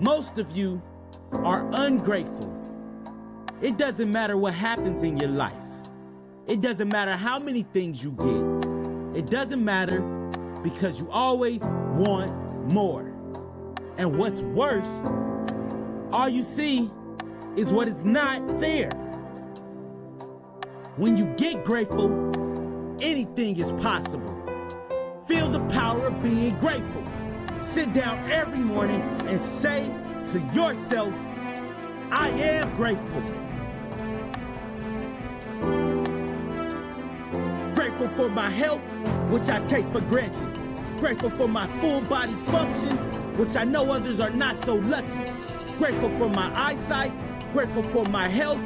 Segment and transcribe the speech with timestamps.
[0.00, 0.80] Most of you
[1.30, 2.50] are ungrateful.
[3.60, 5.68] It doesn't matter what happens in your life.
[6.46, 9.18] It doesn't matter how many things you get.
[9.18, 10.00] It doesn't matter
[10.62, 13.12] because you always want more.
[13.98, 15.02] And what's worse,
[16.12, 16.90] all you see
[17.54, 18.92] is what is not there.
[20.96, 22.08] When you get grateful,
[23.02, 24.34] anything is possible.
[25.28, 27.29] Feel the power of being grateful.
[27.62, 29.84] Sit down every morning and say
[30.32, 31.14] to yourself,
[32.10, 33.20] I am grateful.
[37.74, 38.80] Grateful for my health,
[39.30, 40.58] which I take for granted.
[40.98, 42.96] Grateful for my full body function,
[43.36, 45.32] which I know others are not so lucky.
[45.78, 47.12] Grateful for my eyesight,
[47.52, 48.60] grateful for my health,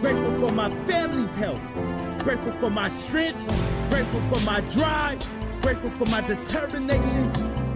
[0.00, 1.60] grateful for my family's health,
[2.24, 3.38] grateful for my strength,
[3.90, 5.20] grateful for my drive,
[5.60, 7.32] grateful for my determination,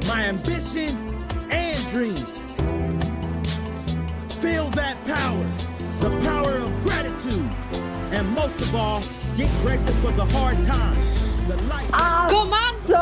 [0.07, 0.89] my ambition,
[1.51, 2.23] and dreams.
[4.41, 5.47] Feel that power,
[6.01, 7.49] the power of gratitude,
[8.13, 9.01] and most of all,
[9.37, 11.91] get grateful for the hard times, the light.
[11.93, 12.95] Alltså!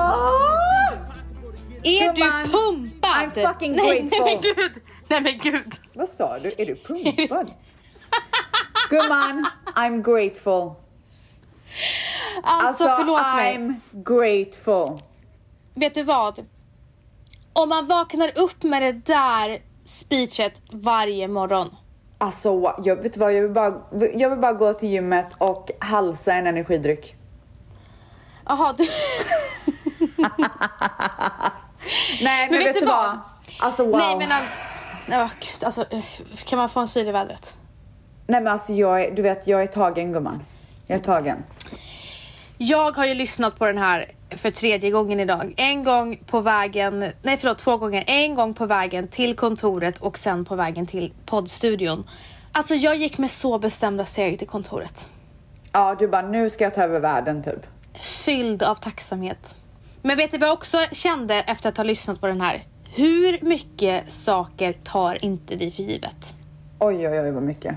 [1.83, 3.11] Är du pumpad?
[3.11, 4.25] I'm fucking nej, grateful.
[4.25, 4.73] Nej men gud.
[5.09, 5.75] Nej men gud.
[5.95, 6.55] Vad sa du?
[6.59, 7.53] Är du pumpad?
[8.91, 10.75] Gumman, I'm grateful.
[12.43, 13.56] Alltså, Alltså, förlåt mig.
[13.56, 14.97] I'm grateful.
[15.75, 16.47] Vet du vad?
[17.56, 21.77] Om man vaknar upp med det där speechet varje morgon.
[22.19, 23.34] Alltså, jag vet vad?
[23.34, 23.74] Jag vill, bara,
[24.14, 27.16] jag vill bara gå till gymmet och halsa en energidryck.
[28.47, 28.84] Jaha, du...
[32.22, 33.19] Nej, men, vet, du vad?
[33.58, 33.97] Alltså wow.
[33.97, 34.58] Nej men alltså...
[35.08, 36.05] Åh gud, alltså eh,
[36.44, 37.55] kan man få en syl i vädret?
[38.27, 40.42] Nej men alltså jag är, du vet, jag är tagen gumman.
[40.86, 41.44] Jag är tagen.
[42.58, 45.55] Jag har ju lyssnat på den här för tredje gången idag.
[45.57, 48.05] En gång på vägen, nej förlåt två gånger.
[48.07, 52.05] En gång på vägen till kontoret och sen på vägen till poddstudion.
[52.53, 55.09] Alltså jag gick med så bestämda steg till kontoret.
[55.73, 57.67] Ja, du bara nu ska jag ta över världen typ.
[58.00, 59.56] Fylld av tacksamhet.
[60.03, 62.65] Men vet du vad jag också kände efter att ha lyssnat på den här?
[62.94, 66.34] Hur mycket saker tar inte vi för givet?
[66.78, 67.75] Oj, oj, oj vad mycket.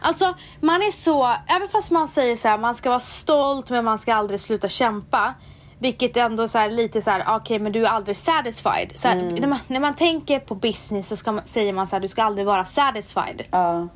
[0.00, 3.84] Alltså man är så, även fast man säger så här, man ska vara stolt men
[3.84, 5.34] man ska aldrig sluta kämpa.
[5.78, 8.92] Vilket ändå så här, lite så här, ah, okej men du är aldrig satisfied.
[8.94, 11.96] Så här, när, man, när man tänker på business så ska man, säger man så
[11.96, 13.42] här, du ska aldrig vara satisfied.
[13.50, 13.88] Ja.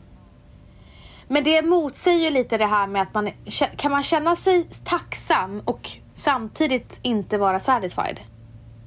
[1.28, 3.30] Men det motsäger ju lite det här med att man,
[3.76, 8.20] kan man känna sig tacksam och samtidigt inte vara satisfied?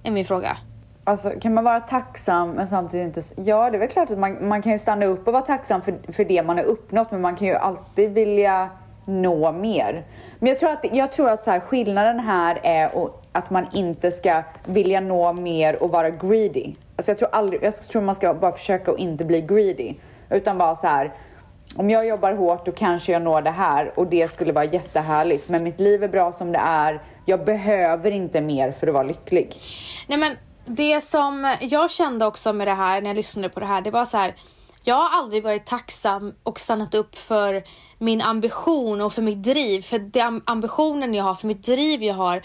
[0.04, 0.58] Är min fråga.
[1.08, 3.42] Alltså kan man vara tacksam men samtidigt inte...
[3.42, 5.82] Ja, det är väl klart att man, man kan ju stanna upp och vara tacksam
[5.82, 8.70] för, för det man har uppnått men man kan ju alltid vilja
[9.06, 10.06] nå mer.
[10.40, 12.90] Men jag tror att, jag tror att så här, skillnaden här är
[13.32, 16.76] att man inte ska vilja nå mer och vara greedy.
[16.96, 19.94] Alltså jag tror, aldrig, jag tror man ska bara försöka att inte bli greedy.
[20.30, 21.14] Utan vara så här,
[21.76, 25.50] om jag jobbar hårt då kanske jag når det här och det skulle vara jättehärligt.
[25.50, 27.02] Men mitt liv är bra som det är.
[27.26, 29.62] Jag behöver inte mer för att vara lycklig.
[30.08, 30.32] Nej men
[30.68, 33.92] det som jag kände också med det här när jag lyssnade på det här, det
[33.92, 34.36] var så här.
[34.84, 37.64] Jag har aldrig varit tacksam och stannat upp för
[37.98, 39.82] min ambition och för mitt driv.
[39.82, 42.42] För den ambitionen jag har, för mitt driv jag har.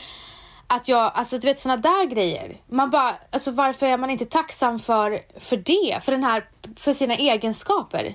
[0.66, 2.56] Att jag, alltså du vet såna där grejer.
[2.68, 6.04] Man bara, alltså varför är man inte tacksam för, för det?
[6.04, 6.44] För den här,
[6.76, 8.14] för sina egenskaper.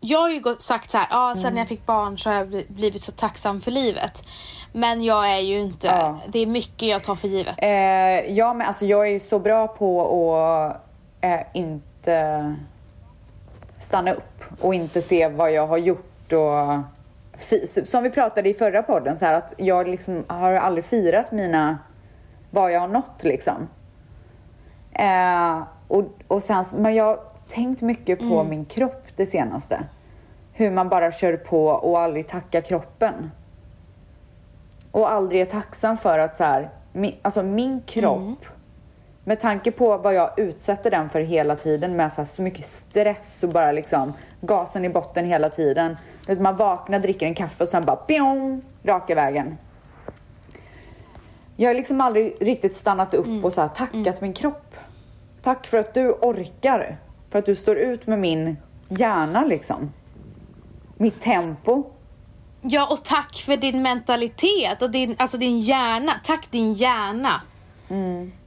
[0.00, 2.36] Jag har ju gått, sagt så här, ja sen när jag fick barn så har
[2.36, 4.24] jag bli- blivit så tacksam för livet.
[4.72, 6.18] Men jag är ju inte, Ja.
[6.28, 7.54] det är mycket jag tar för givet.
[7.62, 10.02] Eh, ja, men alltså jag är så bra på
[10.36, 10.76] att
[11.20, 12.54] eh, inte
[13.78, 16.80] stanna upp och inte se vad jag har gjort och
[17.86, 21.78] som vi pratade i förra podden så här att jag liksom har aldrig firat mina
[22.50, 23.68] vad jag har nått liksom.
[24.92, 29.80] Eh, och, och sen, men jag har tänkt mycket på min kropp det senaste.
[30.52, 33.30] Hur man bara kör på och aldrig tackar kroppen.
[34.92, 38.44] Och aldrig är tacksam för att så här, min, alltså min kropp,
[39.24, 42.66] med tanke på vad jag utsätter den för hela tiden med så, här, så mycket
[42.66, 45.96] stress och bara liksom gasen i botten hela tiden.
[46.38, 49.58] Man vaknar, dricker en kaffe och sen bara pjong, raka vägen.
[51.56, 54.74] Jag har liksom aldrig riktigt stannat upp och så här, tackat min kropp.
[55.42, 56.98] Tack för att du orkar.
[57.30, 58.56] För att du står ut med min
[58.88, 59.92] hjärna liksom.
[60.96, 61.84] Mitt tempo.
[62.62, 66.12] Ja, och tack för din mentalitet och din, alltså din hjärna.
[66.24, 67.40] Tack din hjärna.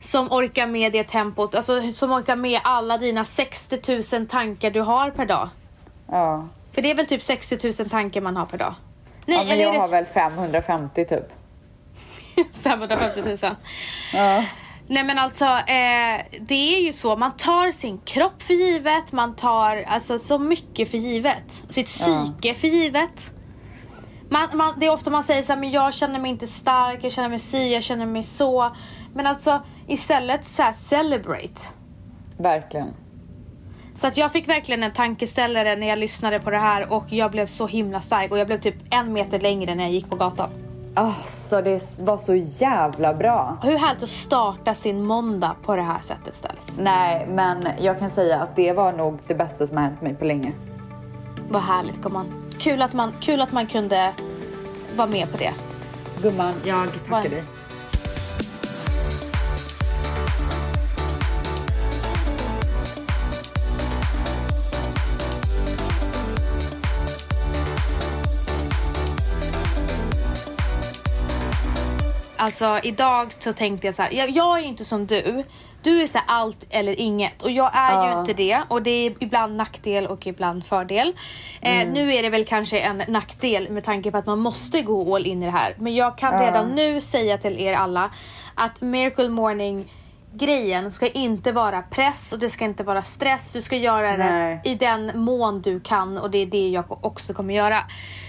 [0.02, 4.82] Som orkar med det tempot, alltså som orkar med alla dina 60 000 tankar du
[4.82, 5.50] har per dag.
[6.08, 6.48] Ja.
[6.72, 8.76] För det är väl typ 60 000 tankar man har per dag?
[9.26, 11.28] Nej, ja men eller jag är har det väl 550 typ.
[12.64, 13.56] 550 000?
[14.14, 14.44] Ja.
[14.88, 17.16] Nej men alltså, eh, det är ju så.
[17.16, 19.12] Man tar sin kropp för givet.
[19.12, 21.64] Man tar alltså så mycket för givet.
[21.70, 23.34] Sitt psyke för givet.
[24.30, 27.00] Man, man, det är ofta man säger så här, men jag känner mig inte stark,
[27.02, 28.76] jag känner mig si, jag känner mig så.
[29.14, 31.62] Men alltså istället så här, celebrate.
[32.38, 32.94] Verkligen.
[33.96, 37.32] Så att jag fick verkligen en tankeställare när jag lyssnade på det här och jag
[37.32, 40.16] blev så himla stark och jag blev typ en meter längre när jag gick på
[40.16, 40.50] gatan.
[40.96, 43.58] Alltså det var så jävla bra.
[43.64, 46.78] Hur härligt att starta sin måndag på det här sättet ställs.
[46.80, 50.16] Nej, men jag kan säga att det var nog det bästa som har hänt mig
[50.16, 50.54] på länge.
[51.50, 52.43] Vad härligt gumman.
[52.60, 54.14] Kul att man, kul att man kunde
[54.96, 55.54] vara med på det.
[56.22, 57.44] Gumman, jag tackar dig.
[72.38, 75.44] Alltså idag så tänkte jag så här, jag, jag är inte som du.
[75.84, 78.20] Du är så här allt eller inget och jag är ju Ja.
[78.20, 81.14] inte det och det är ibland nackdel och ibland fördel.
[81.62, 85.16] Eh, nu är det väl kanske en nackdel med tanke på att man måste gå
[85.16, 85.76] all in i det här.
[85.80, 88.10] Men jag kan redan nu säga till er alla
[88.56, 89.92] att Miracle Morning
[90.36, 93.52] grejen ska inte vara press och det ska inte vara stress.
[93.52, 94.62] Du ska göra Nej.
[94.64, 97.78] det i den mån du kan och det är det jag också kommer göra.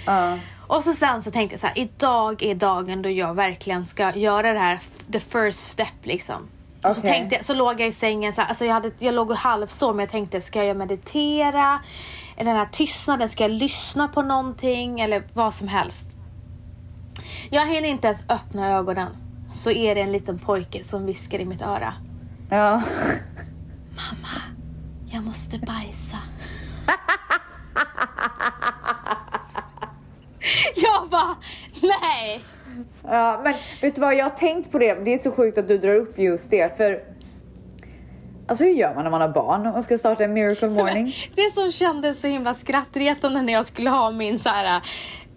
[0.06, 0.38] Ja.
[0.66, 4.16] Och så sen så tänkte jag så här, idag är dagen då jag verkligen ska
[4.16, 4.78] göra det här,
[5.12, 6.48] the first step liksom.
[6.84, 9.30] Och så, tänkte så låg jag i sängen, så här, alltså jag, hade, jag låg
[9.30, 11.82] och halvsov men jag tänkte, ska jag meditera?
[12.36, 15.00] Eller den här tystnaden, ska jag lyssna på någonting?
[15.00, 16.10] Eller vad som helst.
[17.50, 19.16] Jag hinner inte ens öppna ögonen.
[19.52, 21.94] Så är det en liten pojke som viskar i mitt öra.
[22.50, 22.82] Ja.
[25.06, 26.16] Jag måste bajsa.
[30.74, 31.36] jag bara,
[31.82, 32.44] nej.
[33.08, 34.14] Ja, men vet du vad?
[34.14, 35.04] Jag har tänkt på det.
[35.04, 36.76] Det är så sjukt att du drar upp just det.
[36.76, 37.00] För
[38.48, 41.14] Alltså hur gör man när man har barn och ska starta en miracle morning?
[41.36, 44.82] Det som kändes så himla skrattretande när jag skulle ha min så här,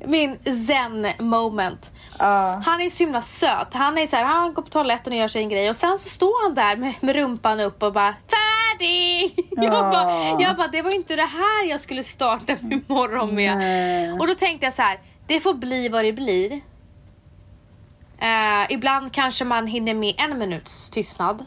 [0.06, 0.38] min
[0.68, 1.92] zen moment.
[2.20, 2.62] Ja.
[2.66, 3.68] Han är så himla söt.
[3.74, 6.10] Han är så här, han går på toaletten och gör sin grej och sen så
[6.10, 9.46] står han där med, med rumpan upp och bara färdig.
[9.52, 9.70] Jag, Ja.
[9.70, 13.58] bara, jag bara, det var ju inte det här jag skulle starta min morgon med.
[13.58, 14.12] Nej.
[14.12, 16.62] Och då tänkte jag så här, det får bli vad det blir.
[18.18, 21.46] Eh, ibland kanske man hinner med en minuts tystnad.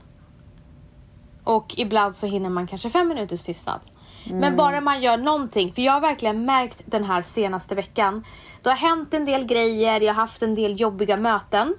[1.45, 3.81] Och ibland så hinner man kanske fem minuters tystnad.
[4.25, 8.25] Men bara man gör någonting, för jag har verkligen märkt den här senaste veckan.
[8.63, 11.75] Det har hänt en del grejer, jag har haft en del jobbiga möten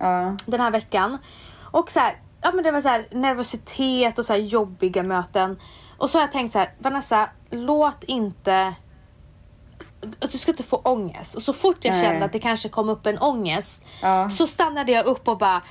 [0.00, 0.36] Ja.
[0.46, 1.18] den här veckan.
[1.60, 5.60] Och så här, ja men det var så här nervositet och så här jobbiga möten.
[5.98, 8.74] Och så har jag tänkt så här, Vanessa, låt inte
[10.20, 11.34] att du ska inte få ångest.
[11.34, 12.02] Och så fort jag Nej.
[12.04, 14.30] kände att det kanske kom upp en ångest Ja.
[14.30, 15.62] så stannade jag upp och bara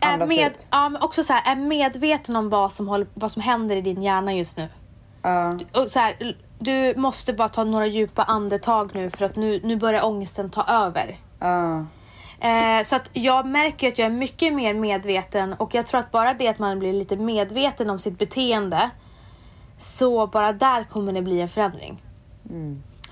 [0.00, 3.42] är, med, ja, men också så här, är medveten om vad som, håller, vad som
[3.42, 4.68] händer i din hjärna just nu.
[5.22, 5.58] Ja.
[5.76, 9.76] Och så här, du måste bara ta några djupa andetag nu för att nu, nu
[9.76, 11.18] börjar ångesten ta över.
[11.38, 11.84] Ja.
[12.40, 16.10] Eh, så att jag märker att jag är mycket mer medveten och jag tror att
[16.10, 18.90] bara det att man blir lite medveten om sitt beteende
[19.78, 22.02] så bara där kommer det bli en förändring.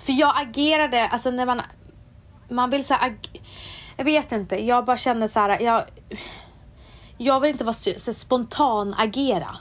[0.01, 1.63] För jag agerade, alltså när man,
[2.49, 3.41] man vill så här, ag-
[3.97, 5.83] jag vet inte, jag bara känner så här, jag,
[7.19, 9.57] jag vill inte vara så, spontan agera.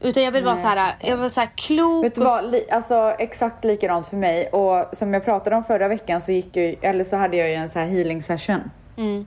[0.00, 2.20] Utan jag vill vara Nej, så här, jag vill vara så här klok Vet du
[2.24, 6.32] vad, Li- alltså exakt likadant för mig och som jag pratade om förra veckan så
[6.32, 8.70] gick jag, eller så hade jag ju en så här healing session.
[8.96, 9.26] Mm.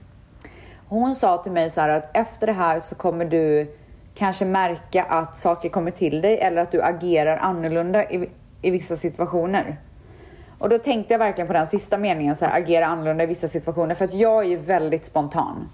[0.88, 3.76] Hon sa till mig så här att efter det här så kommer du
[4.14, 8.04] kanske märka att saker kommer till dig eller att du agerar annorlunda
[8.62, 9.80] i, vissa situationer.
[10.58, 13.48] Och då tänkte jag verkligen på den sista meningen, så här, agera annorlunda i vissa
[13.48, 15.68] situationer för att jag är ju väldigt spontan.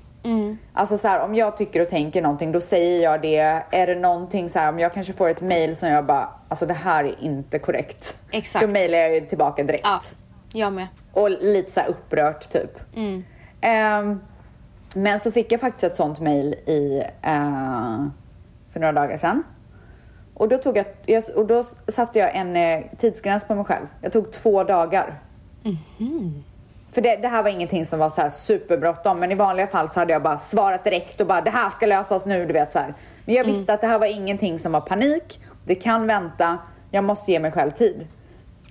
[0.73, 3.63] Alltså så här, om jag tycker och tänker någonting då säger jag det.
[3.71, 6.67] Är det någonting så här, om jag kanske får ett mail som jag bara, alltså
[6.67, 8.17] det här är inte korrekt.
[8.31, 8.67] Exakt.
[8.67, 9.85] Då mailar jag ju tillbaka direkt.
[9.85, 10.01] Ja,
[10.53, 10.87] jag med.
[11.13, 12.79] Och lite så här upprört typ.
[13.61, 14.21] Ehm,
[14.95, 18.07] men så fick jag faktiskt ett sånt mail i, eh,
[18.69, 19.43] för några dagar sedan.
[20.43, 23.87] Och då, tog jag, och då satte jag en eh, tidsgräns på mig själv.
[24.01, 25.19] Jag tog två dagar.
[26.93, 29.89] För det, det här var ingenting som var så här superbråttom, men i vanliga fall
[29.89, 32.73] så hade jag bara svarat direkt och bara det här ska lösas nu, du vet
[32.73, 32.95] så här.
[33.25, 36.59] Men jag visste att det här var ingenting som var panik, det kan vänta,
[36.91, 38.07] jag måste ge mig själv tid.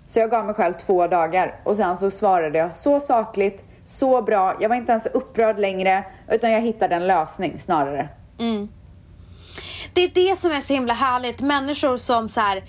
[0.06, 4.22] Så jag gav mig själv två dagar och sen så svarade jag så sakligt, så
[4.22, 8.10] bra, jag var inte ens upprörd längre, utan jag hittade en lösning snarare.
[9.94, 11.42] Det är det som är så himla härligt.
[11.42, 12.64] Människor som så här.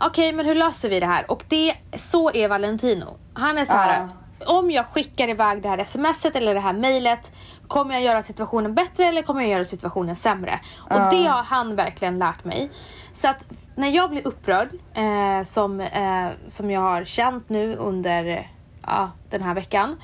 [0.00, 1.30] okej men hur löser vi det här?
[1.30, 3.16] Och det, så är Valentino.
[3.34, 4.08] Han är så här,
[4.46, 7.32] om jag skickar iväg det här smset eller det här mejlet
[7.68, 10.60] Kommer jag göra situationen bättre eller kommer jag göra situationen sämre?
[10.78, 12.70] Och det har han verkligen lärt mig.
[13.12, 13.44] Så att
[13.74, 18.50] när jag blir upprörd, eh, som, eh, som jag har känt nu under
[18.86, 19.96] ja, den här veckan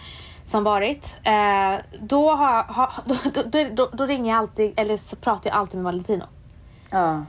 [0.44, 1.16] som varit.
[1.22, 5.56] Eh, då, har, har, då, då, då, då ringer jag alltid, eller så pratar jag
[5.58, 6.24] alltid med Valentino.
[6.92, 7.24] Ja.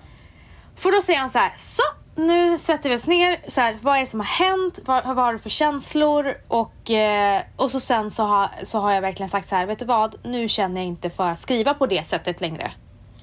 [0.76, 1.82] För då säger han så här, så
[2.16, 5.16] nu sätter vi oss ner, så här, vad är det som har hänt, vad, vad
[5.16, 6.34] har du för känslor?
[6.48, 9.80] Och, eh, och så sen så har, så har jag verkligen sagt så här, vet
[9.80, 12.72] du vad, nu känner jag inte för att skriva på det sättet längre.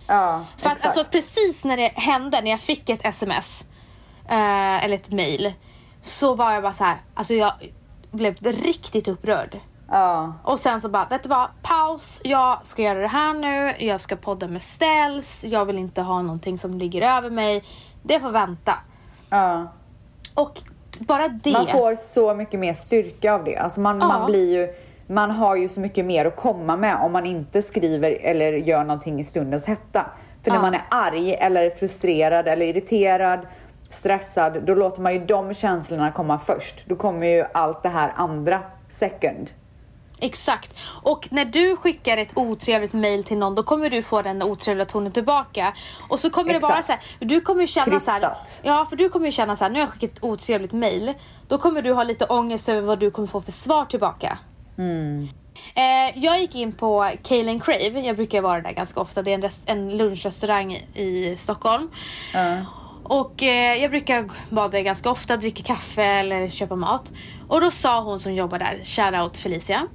[0.06, 0.96] Ja, För att exakt.
[0.96, 3.64] alltså precis när det hände, när jag fick ett sms
[4.28, 5.52] eh, eller ett mail
[6.02, 7.52] så var jag bara så här, alltså jag
[8.10, 9.58] blev riktigt upprörd.
[9.90, 10.32] Ja.
[10.44, 11.48] Och sen så bara, vet du vad?
[11.62, 12.20] Paus.
[12.24, 13.74] Jag ska göra det här nu.
[13.86, 15.44] Jag ska podda med ställs.
[15.44, 17.64] Jag vill inte ha någonting som ligger över mig.
[18.02, 18.72] Det får vänta.
[19.30, 19.66] ja.
[20.34, 20.60] Och
[21.00, 21.52] bara det.
[21.52, 23.56] Man får så mycket mer styrka av det.
[23.56, 24.08] Alltså man, Ja.
[24.08, 24.74] man blir ju,
[25.06, 28.84] man har ju så mycket mer att komma med om man inte skriver eller gör
[28.84, 30.06] någonting i stundens hetta.
[30.42, 30.62] För när Ja.
[30.62, 33.40] man är arg eller frustrerad eller irriterad,
[33.90, 36.84] stressad, då låter man ju de känslorna komma först.
[36.86, 39.50] Då kommer ju allt det här andra second.
[40.20, 40.78] Exakt.
[41.02, 44.86] Och när du skickar ett otrevligt mail till någon då kommer du få den otrevliga
[44.86, 45.74] tonen tillbaka.
[46.08, 47.02] Och så kommer det vara Exakt.
[47.02, 48.20] så här, du kommer känna så här.
[48.62, 51.14] Ja, för du kommer ju känna så här, nu har jag skickat ett otrevligt mail.
[51.48, 54.38] Då kommer du ha lite ångest över vad du kommer få för svar tillbaka.
[55.74, 59.22] Eh, jag gick in på and Crave, jag brukar vara där ganska ofta.
[59.22, 61.90] Det är en, en lunchrestaurang i Stockholm.
[63.04, 67.12] Och eh, jag brukar vara där ganska ofta, dricka kaffe eller köpa mat.
[67.48, 69.86] Och då sa hon som jobbar där, shoutout Felicia.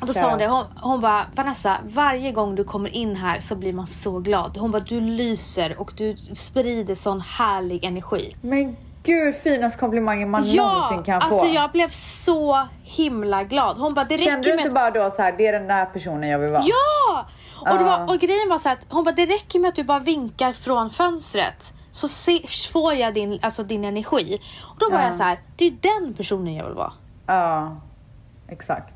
[0.00, 3.38] Och då sa hon det, hon, hon bara Vanessa, varje gång du kommer in här
[3.40, 4.56] så blir man så glad.
[4.58, 8.36] Hon bara, du lyser och du sprider sån härlig energi.
[8.40, 11.26] Men gud, finaste komplimangen man någonsin kan få.
[11.26, 13.78] alltså jag blev så himla glad.
[13.78, 15.66] Hon bara, det Kände räcker du med inte bara då så här, det är den
[15.68, 16.62] där personen jag vill vara?
[16.66, 17.26] Ja!
[17.72, 18.04] Och, det var, Ja.
[18.14, 20.90] och grejen var så att hon bara, det räcker med att du bara vinkar från
[20.90, 21.72] fönstret.
[21.90, 22.40] Så se,
[22.72, 24.40] får jag din, alltså din energi.
[24.62, 25.04] Och då var Ja.
[25.06, 26.92] jag så här, det är den personen jag vill vara.
[27.26, 27.76] Ja,
[28.48, 28.94] exakt.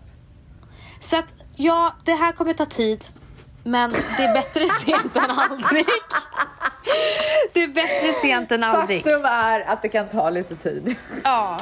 [1.00, 3.04] Så att ja, det här kommer ta tid.
[3.64, 5.86] Men det är bättre sent än aldrig.
[7.52, 9.04] Det är bättre sent än aldrig.
[9.04, 10.96] Faktum är att det kan ta lite tid.
[11.24, 11.60] Ja.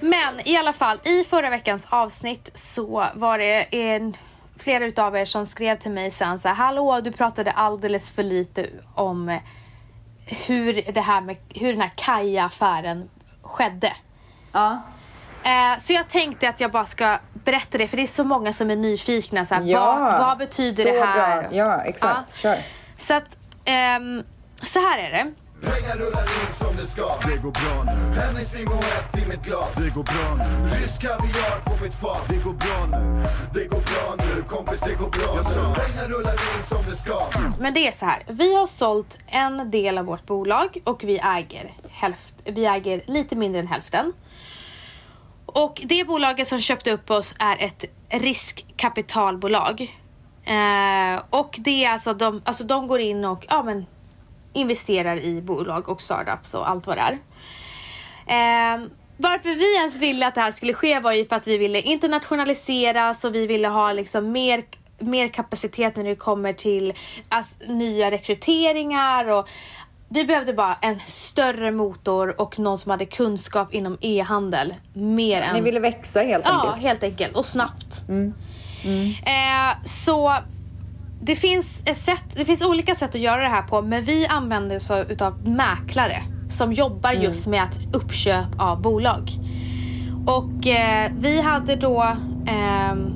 [0.00, 3.62] Men i alla fall, i förra veckans avsnitt så var det
[3.94, 4.16] en,
[4.58, 8.22] flera utav er som skrev till mig sen så här, hallå du pratade alldeles för
[8.22, 9.38] lite om
[10.26, 13.10] hur det här med, hur den här Kaja-affären
[13.42, 13.92] skedde.
[14.52, 14.82] Ja.
[15.44, 18.52] Eh, så jag tänkte att jag bara ska berätta det för det är så många
[18.52, 19.46] som är nyfikna.
[19.46, 21.42] Så här, Ja, vad, vad betyder så det här?
[21.42, 21.52] bra.
[21.52, 22.36] Ja, exakt.
[22.36, 22.58] Kör.
[22.98, 24.22] Så att, ehm,
[24.62, 25.32] så här är det.
[25.64, 29.74] Pengar rullar in som det ska Det går bra nu Hennessy ett i mitt glas
[29.74, 33.22] Det går bra nu Rysk kaviar på mitt fat Det går bra nu
[33.54, 37.26] Det går bra nu kompis det går bra nu Pengar rullar in som det ska
[37.58, 38.22] Men det är så här.
[38.26, 43.36] Vi har sålt en del av vårt bolag och vi äger, hälft, vi äger lite
[43.36, 44.12] mindre än hälften.
[45.54, 49.80] Och det bolaget som köpte upp oss är ett riskkapitalbolag.
[50.44, 53.86] Eh, och det är alltså de, alltså de går in och ja, men,
[54.52, 57.12] investerar i bolag och startups och allt vad det är.
[58.26, 61.58] Eh, varför vi ens ville att det här skulle ske var ju för att vi
[61.58, 64.64] ville internationaliseras och vi ville ha liksom mer,
[64.98, 66.92] mer kapacitet när det kommer till
[67.28, 69.48] alltså, nya rekryteringar och
[70.08, 74.74] vi behövde bara en större motor och någon som hade kunskap inom e-handel.
[74.92, 75.54] Mer än...
[75.54, 76.86] Ni ville växa helt Ja, enkelt.
[76.86, 77.36] helt enkelt.
[77.36, 78.02] Och snabbt.
[79.24, 80.34] Eh, så
[81.22, 84.26] det finns, ett sätt, det finns olika sätt att göra det här på men vi
[84.26, 89.30] använder oss av mäklare som jobbar just med att uppköp av bolag.
[90.26, 93.13] Och eh, vi hade då ehm,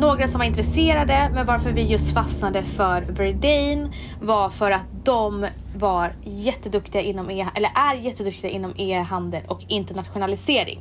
[0.00, 5.46] några som var intresserade men varför vi just fastnade för Verdane var för att de
[5.76, 10.80] var jätteduktiga inom e eller är jätteduktiga inom e-handel och internationalisering.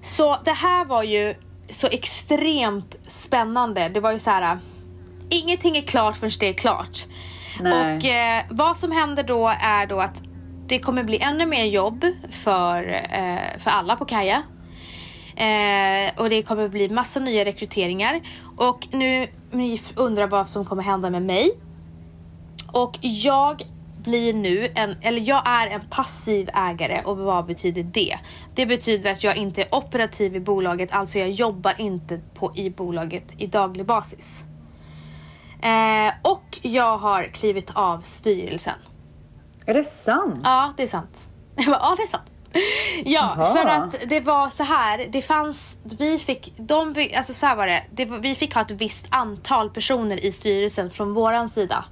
[0.00, 1.34] Så det här var ju
[1.68, 3.88] så extremt spännande.
[3.88, 4.58] Det var ju så här.
[5.28, 7.06] Ingenting är klart förrän det är klart.
[7.60, 7.96] Nej.
[7.96, 10.22] Och eh, vad som händer då är då att
[10.66, 14.42] det kommer bli ännu mer jobb för, eh, för alla på Kaja.
[15.40, 18.20] Eh, och det kommer bli massa nya rekryteringar.
[18.56, 21.50] Och nu ni undrar vad som kommer hända med mig.
[22.72, 23.62] Och jag
[24.02, 28.18] blir nu en, eller jag är en passiv ägare och vad betyder det?
[28.54, 32.70] Det betyder att jag inte är operativ i bolaget, alltså jag jobbar inte på, i
[32.70, 34.44] bolaget i daglig basis.
[35.62, 38.74] Eh, och jag har klivit av styrelsen.
[39.66, 40.40] Är det sant?
[40.44, 41.28] Ja, det är sant.
[41.56, 42.29] Jag bara, ja, det är sant.
[43.04, 43.44] Ja, Aha.
[43.44, 45.06] för att det var så här.
[45.10, 49.06] Det fanns, vi fick, de, alltså så var det, det vi fick ha ett visst
[49.10, 51.84] antal personer i styrelsen från våran sida.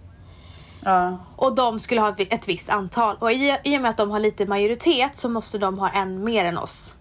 [0.84, 1.18] Ja.
[1.36, 3.16] Och de skulle ha ett visst antal.
[3.18, 6.24] Och i, i och med att de har lite majoritet så måste de ha en
[6.24, 6.94] mer än oss.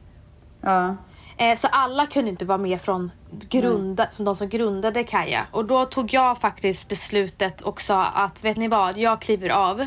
[0.61, 0.95] Ja.
[1.37, 3.11] Eh, så alla kunde inte vara med från
[3.49, 5.47] grunda, som de som grundade Kaja.
[5.51, 9.85] Och då tog jag faktiskt beslutet och sa att vet ni vad, jag kliver av.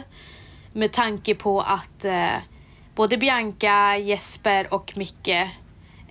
[0.73, 2.33] Med tanke på att eh,
[3.01, 5.29] både Bianca, Jesper och Micke,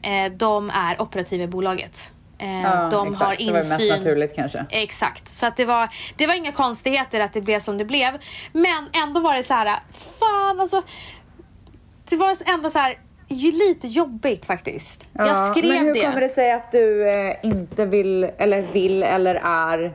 [0.01, 2.11] eh, de är operativa i bolaget.
[2.37, 3.25] Eh, Ja, de exakt.
[3.29, 3.87] har Det var insyn.
[3.87, 4.65] mest naturligt kanske.
[4.69, 8.17] Exakt, så att det, var, det var inga konstigheter att det blev som det blev.
[8.53, 9.79] Men ändå var det så här,
[10.19, 10.83] fan alltså.
[12.09, 12.99] Det var ändå så här,
[13.67, 15.07] lite jobbigt faktiskt.
[15.13, 16.05] jag skrev men hur det.
[16.05, 19.85] kommer det sig att du eh, inte vill, eller vill, eller är...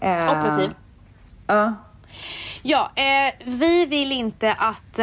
[0.00, 0.70] eh, Operativ.
[1.46, 1.74] Ja.
[2.62, 4.98] Ja, eh, vi vill inte att...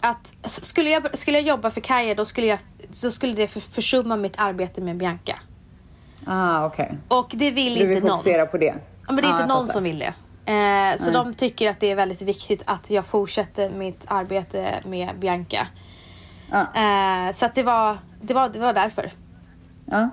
[0.00, 2.58] Att skulle, jag, skulle jag jobba för Kaja då skulle, jag,
[2.90, 5.38] så skulle det för, försumma mitt arbete med Bianca.
[6.26, 6.98] Ah, okej.
[7.08, 8.18] Och det vill Så du vill inte någon.
[8.18, 8.74] fokusera på det?
[9.06, 9.72] Ja, men det är Ah, inte någon fattar.
[9.72, 10.14] som vill det.
[10.52, 15.18] Eh, så de tycker att det är väldigt viktigt att jag fortsätter mitt arbete med
[15.18, 15.66] Bianca.
[16.50, 16.60] Ja.
[16.60, 19.10] Eh, så att det var, det, var, det var därför.
[19.84, 20.10] Ja.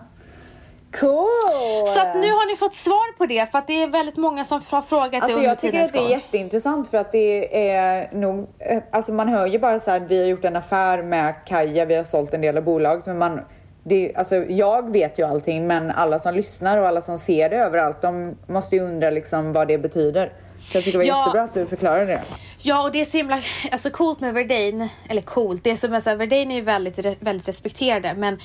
[0.99, 1.87] Cool!
[1.87, 4.43] Så att nu har ni fått svar på det för att det är väldigt många
[4.45, 7.67] som har frågat det Alltså under jag tycker att det är jätteintressant för att det
[7.69, 11.03] är nog, eh, alltså man hör ju bara så här, vi har gjort en affär
[11.03, 13.41] med Kaja, vi har sålt en del av bolaget, men man,
[13.83, 17.49] det, är- alltså jag vet ju allting, men alla som lyssnar och alla som ser
[17.49, 20.33] det överallt, de måste ju undra liksom vad det betyder.
[20.71, 21.19] Så jag tycker det var Ja.
[21.19, 22.21] jättebra att du förklarade det.
[22.61, 23.39] Ja, och det är så himla
[23.71, 24.89] alltså, coolt med Verdane.
[25.09, 28.13] Eller coolt, det som är så här, Verdane är ju väldigt, väldigt respekterade.
[28.17, 28.39] Men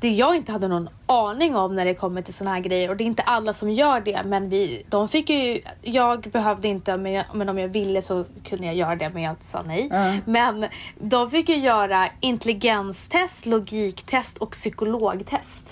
[0.00, 2.90] det jag inte hade någon aning om när det kommer till såna här grejer.
[2.90, 4.22] Och det är inte alla som gör det.
[4.24, 8.24] Men vi, de fick ju, jag behövde inte, men, jag, men om jag ville så
[8.44, 9.08] kunde jag göra det.
[9.14, 9.90] Men jag sa nej.
[10.24, 10.66] Men
[10.98, 15.66] de fick ju göra intelligenstest, logiktest och psykologtest.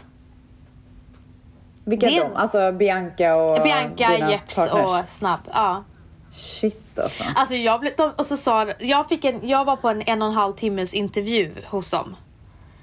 [1.85, 2.29] Vilka Det- de?
[2.35, 4.85] Alltså Bianca och Bianca, dina Jeps partners?
[5.03, 5.41] och Snabb.
[5.53, 5.85] Ja.
[6.33, 7.25] Shit alltså.
[7.37, 10.23] Alltså jag blev, de, och så sa jag fick en, jag var på en en
[10.23, 12.17] och en halv timmes intervju hos dem.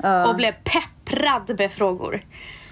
[0.04, 0.28] Ja.
[0.28, 0.54] Och blev
[1.16, 2.22] pepprad med frågor.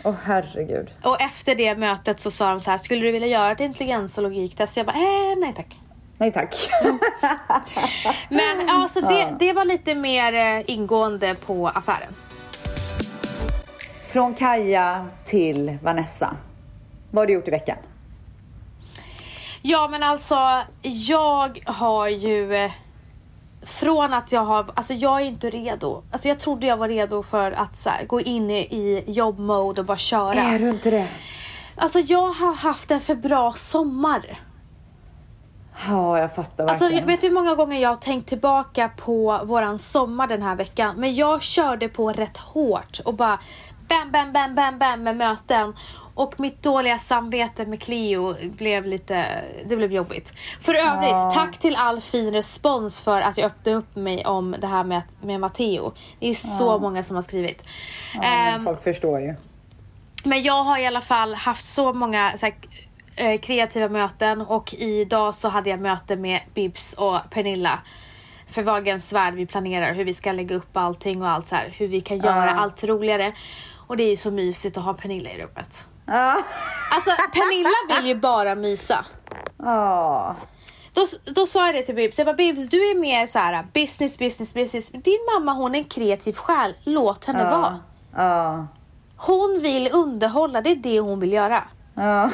[0.04, 0.90] Åh herregud.
[1.04, 4.18] Och efter det mötet så sa de så här, skulle du vilja göra ett intelligens
[4.18, 4.78] och logiktest?
[4.78, 5.78] Jag bara, eh, nej tack.
[6.18, 6.56] Nej tack.
[8.30, 12.14] Men alltså det, det var lite mer eh, ingående på affären.
[14.08, 16.36] Från Kaja till Vanessa.
[17.12, 17.78] Vad har du gjort i veckan?
[19.66, 22.72] Ja men alltså, jag har ju eh,
[23.66, 26.04] från att jag har, alltså jag är inte redo.
[26.12, 29.82] Alltså jag trodde jag var redo för att så här, gå in i, i jobbmode
[29.82, 30.34] och bara köra.
[30.42, 31.08] Är du inte det?
[31.76, 34.40] Alltså jag har haft en för bra sommar.
[35.88, 37.08] Ja, jag fattar Alltså, verkligen.
[37.08, 40.96] vet du hur många gånger jag har tänkt tillbaka på våran sommar den här veckan?
[40.98, 43.40] Men jag körde på rätt hårt och bara
[43.90, 45.74] bam, bam, bam, bam, bam med möten.
[46.16, 49.26] Och mitt dåliga samvete med Cleo blev lite,
[49.66, 50.34] det blev jobbigt.
[50.62, 51.32] För övrigt, Ja.
[51.34, 55.02] tack till all fin respons för att jag öppnade upp mig om det här med,
[55.22, 55.94] med Matteo.
[56.20, 57.64] Det är så många som har skrivit.
[58.14, 59.34] ja, men Ehm, folk förstår ju.
[60.24, 62.54] men jag har i alla fall haft så många så här,
[63.16, 67.80] eh, kreativa möten och idag så hade jag möte med Bibs och Pernilla.
[68.48, 71.74] För Vagens värld vi planerar hur vi ska lägga upp allting och allt så här.
[71.78, 72.52] Hur vi kan göra Ja.
[72.56, 73.34] allt roligare.
[73.88, 75.86] Och det är ju så mysigt att ha Pernilla i rummet.
[76.06, 76.38] Ja.
[76.92, 77.70] Alltså Pernilla
[78.02, 79.06] vill ju bara mysa.
[79.58, 80.36] Ja.
[80.94, 83.66] Då, då sa jag det till Bibs, jag bara Bibs du är mer så här
[83.74, 84.90] business, business, business.
[84.90, 87.80] Din mamma hon är en kreativ själ, låt henne vara.
[88.16, 88.68] Ja.
[89.18, 91.64] Hon vill underhålla, det är det hon vill göra.
[91.96, 92.30] Ja.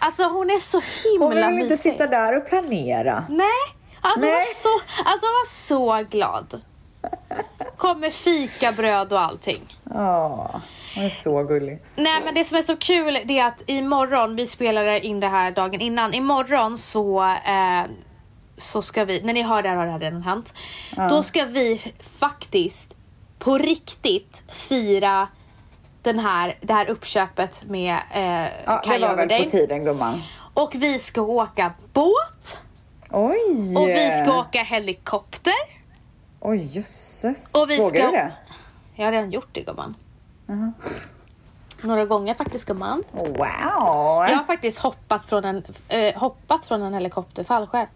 [0.00, 1.92] Alltså hon är så himla Hon vill väl inte mysig.
[1.92, 3.24] sitta där och planera?
[3.28, 3.48] Nej,
[4.00, 4.34] alltså hon Nej.
[4.34, 5.50] var så, alltså hon var
[6.02, 6.60] så glad.
[7.76, 9.78] Kom med fikabröd och allting.
[9.94, 10.60] Ja.
[10.98, 11.78] Hon är så gullig.
[11.96, 15.28] Nej men det som är så kul det är att imorgon, vi spelade in det
[15.28, 17.82] här dagen innan, imorgon så eh,
[18.56, 20.54] så ska vi, när ni hör det här har det här redan hänt.
[21.10, 22.94] Då ska vi faktiskt
[23.38, 25.28] på riktigt fira
[26.02, 30.22] den här, det här uppköpet med eh, Ja, det var väl på tiden gumman.
[30.54, 32.58] Och vi ska åka båt
[33.10, 33.76] Oj!
[33.76, 35.54] och vi ska åka helikopter.
[36.40, 37.54] Oj jösses.
[37.54, 38.32] Vågar ska- du det?
[38.94, 39.94] Jag har redan gjort det gumman.
[41.82, 43.04] Några gånger faktiskt gumman.
[43.12, 43.38] Wow!
[44.28, 47.86] Jag har faktiskt hoppat från en, eh, hoppat från en helikopter fallskärm.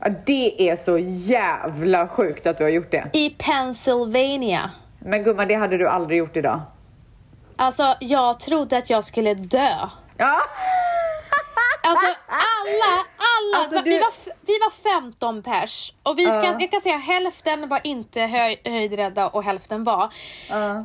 [0.00, 3.10] Ja, det är så jävla sjukt att du har gjort det.
[3.12, 4.70] I Pennsylvania.
[4.98, 6.60] Men gumman, det hade du aldrig gjort idag.
[7.56, 9.74] Alltså jag trodde att jag skulle dö.
[10.16, 10.36] Ja!
[11.84, 16.60] Alltså alla, alla, Alltså, vi du- var f- vi var 15 pers och vi kan,
[16.60, 20.12] jag kan säga hälften var inte höj, höjdrädda och hälften var.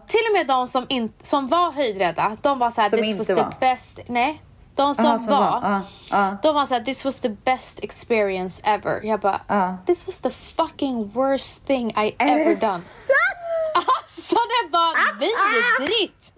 [0.07, 3.33] Till och med de som, in, som var höjdrädda, de var såhär this was the
[3.33, 3.53] var.
[3.59, 4.41] best, nej.
[4.75, 6.37] De som, Aha, som var, var, ja, ja.
[6.43, 8.99] de var såhär this was the best experience ever.
[9.03, 9.77] Jag bara, Ja.
[9.85, 12.79] this was the fucking worst thing I Är ever det done.
[12.79, 13.11] sant?
[13.75, 16.31] Alltså det var vidrigt!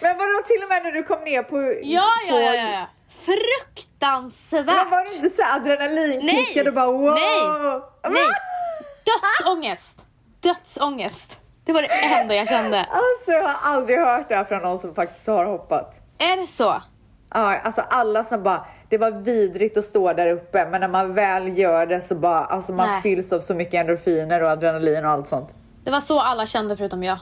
[0.00, 1.56] Men vadå till och med när du kom ner på...
[1.82, 2.86] Ja, på ja, ja, ja.
[3.20, 4.66] Fruktansvärt!
[4.66, 7.14] Men var du inte så adrenalinkickad och bara wow?
[7.14, 8.12] Nej!
[8.12, 8.22] Nej!
[9.04, 9.98] Dödsångest!
[10.40, 11.40] Dödsångest!
[11.64, 12.78] Det var det enda jag kände.
[12.90, 16.00] Alltså jag har aldrig hört det här från någon som faktiskt har hoppat.
[16.18, 16.82] Är det så?
[17.34, 21.14] Ja, alltså alla som bara, det var vidrigt att stå där uppe men när man
[21.14, 23.02] väl gör det så bara, alltså man Nej.
[23.02, 25.54] fylls av så mycket endorfiner och adrenalin och allt sånt.
[25.84, 27.18] Det var så alla kände förutom jag.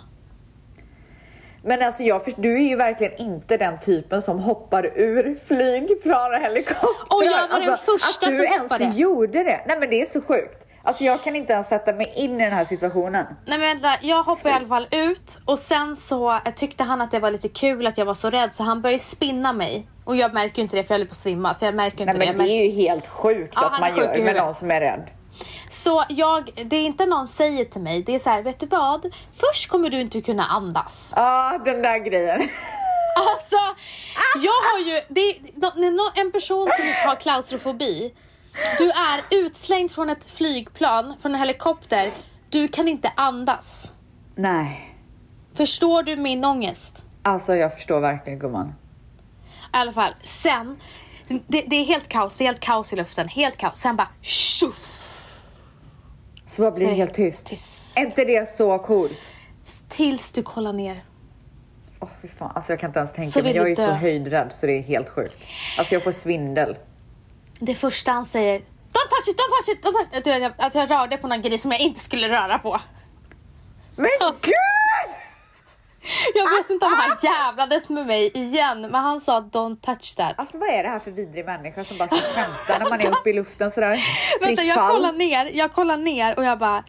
[1.69, 6.35] Men alltså jag, först- du är ju verkligen inte den typen som hoppar ur flygplan
[6.35, 7.17] och helikopter.
[7.17, 8.85] Och jag var den alltså, första att du som ens hoppade.
[8.85, 9.61] gjorde det.
[9.67, 10.67] Nej men det är så sjukt.
[10.83, 13.27] Alltså jag kan inte ens sätta mig in i den här situationen.
[13.47, 17.11] Nej men vänta, jag hoppade i alla fall ut och sen så tyckte han att
[17.11, 19.89] det var lite kul att jag var så rädd så han började spinna mig.
[20.05, 22.01] Och jag märker ju inte det för jag höll på att svimma så jag märker
[22.01, 22.33] inte Nej det.
[22.37, 25.11] men det är ju helt sjukt Ja, att man gör med någon som är rädd.
[25.71, 28.67] Så jag, det är inte någon säger till mig, det är så här, vet du
[28.67, 29.15] vad?
[29.37, 31.13] Först kommer du inte kunna andas.
[31.17, 32.49] Ja, den där grejen.
[33.21, 33.57] Alltså,
[34.35, 38.15] jag har ju, det, nå- en person som har klaustrofobi,
[38.79, 42.11] du är utslängd från ett flygplan, från en helikopter,
[42.51, 43.93] du kan inte andas.
[44.35, 44.97] Nej.
[45.55, 47.05] Förstår du min ångest?
[47.23, 48.69] Alltså jag förstår verkligen gumman.
[48.69, 48.73] I
[49.71, 50.77] alla fall, sen,
[51.47, 53.79] det, det är helt kaos, det är helt kaos i luften, helt kaos.
[53.79, 54.98] Sen bara tjoff!
[56.49, 57.47] Så bara blir det Så- helt tyst.
[57.47, 57.97] tyst.
[57.99, 59.33] Är inte det så coolt?
[59.89, 61.05] Tills du kollar ner.
[62.01, 63.83] Åh fy fan, alltså jag kan inte ens tänka Så men vill jag är så
[63.83, 63.93] dö.
[63.93, 65.45] höjdrädd så det är helt sjukt.
[65.79, 66.77] Alltså jag får svindel.
[67.61, 70.27] Det första han säger, don't touch it, don't touch it, don't touch it.
[70.27, 72.81] Vet, jag- Att jag rörde på någon grej som jag inte skulle röra på.
[73.97, 74.47] Men Alltså.
[74.47, 74.55] gud!
[76.35, 80.35] Jag vet inte om han jävlades med mig igen, men han sa don't touch that.
[80.37, 83.09] Alltså vad är det här för vidrig människa som bara ska skämta när man är
[83.11, 83.99] uppe i luften sådär?
[84.47, 84.91] Vänta, jag fall.
[84.91, 86.85] kollar ner, jag kollar ner och jag bara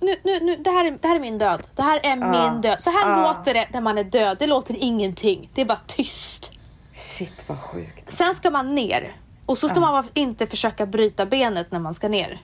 [0.00, 1.66] nu, nu, nu, det, här är, det här är min död.
[1.76, 2.80] Det här är min död.
[2.80, 3.28] Så här Ja.
[3.28, 4.36] låter det när man är död.
[4.38, 5.50] Det låter ingenting.
[5.54, 6.52] Det är bara tyst.
[6.94, 8.12] Shit vad sjukt.
[8.12, 9.16] Sen ska man ner.
[9.46, 12.38] Och så ska man bara inte försöka bryta benet när man ska ner.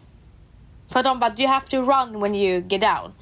[0.90, 3.12] För de bara, you have to run when you get down.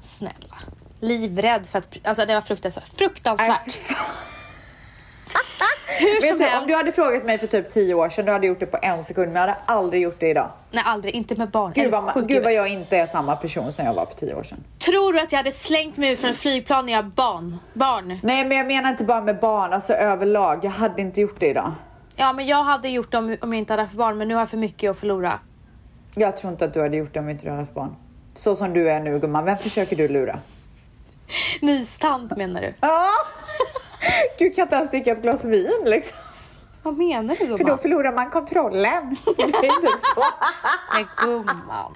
[0.00, 0.56] Snälla.
[1.00, 1.88] Livrädd för att...
[2.04, 2.84] Alltså det var fruktansvärt.
[2.98, 3.76] Nej, Fruktansvärt.
[6.00, 6.62] Hur Vet som du, helst.
[6.62, 8.78] om du hade frågat mig för typ 10 år sedan, du hade gjort det på
[8.82, 10.50] en sekund, men jag hade aldrig gjort det idag.
[10.70, 11.72] Nej aldrig, inte med barn.
[11.74, 14.34] Gud vad, i gud vad jag inte är samma person som jag var för 10
[14.34, 14.64] år sedan.
[14.78, 17.58] Tror du att jag hade slängt mig ut från ett flygplan när jag var barn?
[17.72, 18.18] barn?
[18.22, 20.64] Nej men jag menar inte bara med barn, alltså överlag.
[20.64, 21.72] Jag hade inte gjort det idag.
[22.16, 24.40] Ja men jag hade gjort dem om jag inte hade haft barn men nu har
[24.40, 25.38] jag för mycket att förlora.
[26.14, 27.96] Jag tror inte att du hade gjort det om inte du hade haft barn.
[28.34, 30.38] Så som du är nu gumman, vem försöker du lura?
[31.60, 32.74] Nystant menar du?
[32.80, 33.06] Ja!
[34.38, 36.16] Du kan inte ens dricka ett glas vin liksom.
[36.82, 37.78] Vad menar du För då gumman?
[37.78, 39.16] förlorar man kontrollen.
[39.36, 40.24] Det är typ så.
[40.94, 41.94] Nej gumman.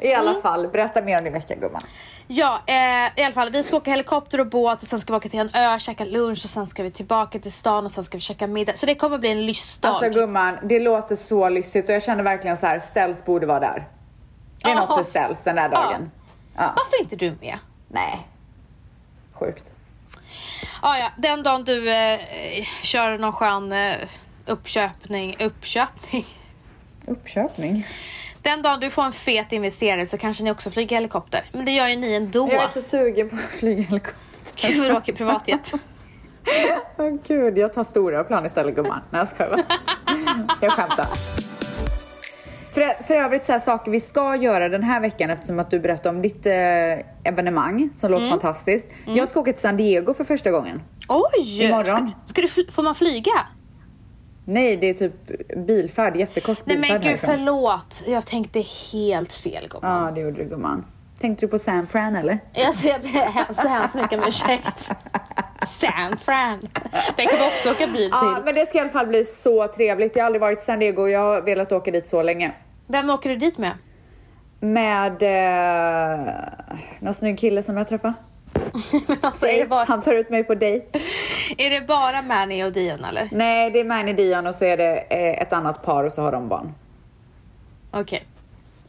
[0.00, 0.42] I alla Mm.
[0.42, 1.80] fall, berätta mer om din vecka gumman.
[2.26, 5.16] Ja, eh, i alla fall vi ska åka helikopter och båt och sen ska vi
[5.16, 8.04] åka till en ö, käka lunch och sen ska vi tillbaka till stan och sen
[8.04, 8.72] ska vi käka middag.
[8.76, 9.88] Så det kommer bli en lystdag.
[9.88, 13.60] Alltså gumman, det låter så lyxigt och jag känner verkligen så här, Ställs borde vara
[13.60, 13.88] där.
[14.64, 14.80] Det är Ja.
[14.80, 16.10] något för Ställs den där dagen.
[16.56, 16.72] Ja.
[16.76, 17.58] Varför inte du med?
[17.92, 18.26] Nej.
[19.32, 19.76] Sjukt.
[20.82, 22.20] Ah, ja, den dagen du eh,
[22.82, 23.96] kör någon skön eh,
[24.46, 26.24] uppköpning, uppköpning.
[27.06, 27.86] Uppköpning.
[28.42, 31.40] Den dagen du får en fet investerare så kanske ni också flyger helikopter.
[31.52, 32.48] Men det gör ju ni ändå.
[32.52, 34.78] Jag är så sugen på att flyga helikopter.
[34.78, 35.72] Vad du åker privatjet.
[36.96, 39.00] Åh gud, jag tar stora plan istället gumman.
[39.10, 39.64] Nej jag skojar bara.
[40.60, 41.06] Jag skämtar.
[42.72, 45.80] För, för övrigt så här saker vi ska göra den här veckan eftersom att du
[45.80, 46.52] berättade om ditt eh,
[47.24, 48.88] evenemang som låter fantastiskt.
[49.06, 50.82] Jag ska åka till San Diego för första gången.
[51.08, 51.62] Oj!
[51.64, 51.84] Imorgon.
[51.84, 53.32] Ska, ska du får man flyga?
[54.44, 55.14] Nej, det är typ
[55.66, 57.30] bilfärd, jättekort Nej bilfärd men gud härifrån.
[57.30, 58.02] förlåt.
[58.06, 60.04] Jag tänkte helt fel gumman.
[60.04, 60.84] Ja, det gjorde du gumman.
[61.20, 62.38] Tänkte du på San Fran eller?
[62.52, 62.74] Jag
[63.54, 64.90] så hemskt mycket om ursäkt.
[65.66, 66.60] San Fran.
[67.16, 68.44] Den kan vi också åka bil Ja, till.
[68.44, 70.16] men det ska i alla fall bli så trevligt.
[70.16, 72.52] Jag har aldrig varit i San Diego och jag har velat åka dit så länge.
[72.86, 73.72] Vem åker du dit med?
[74.60, 76.34] Med eh,
[76.98, 78.14] någon snygg kille som jag träffade.
[79.20, 80.98] alltså, bara, Han tar ut mig på dejt.
[81.58, 83.28] är det bara Manny och Dion eller?
[83.32, 86.22] Nej, det är Manny Dion och så är det eh, ett annat par och så
[86.22, 86.74] har de barn.
[87.90, 88.26] Okej.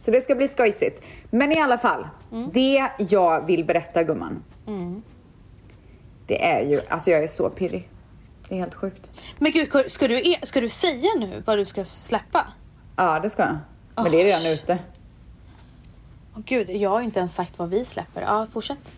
[0.02, 1.04] Så det ska bli skojsigt.
[1.30, 2.08] Men i alla fall,
[2.54, 4.44] det jag vill berätta gumman.
[6.28, 7.90] Det är ju, alltså jag är så pirrig.
[8.50, 9.12] Det är helt sjukt.
[9.38, 12.48] Men gud, ska du, ska du säga nu vad du ska släppa?
[12.96, 13.58] Ja, det ska jag.
[13.96, 14.80] Men det är redan ute.
[16.36, 18.22] Åh gud, jag har ju inte ens sagt vad vi släpper.
[18.22, 18.92] Ja, fortsätt.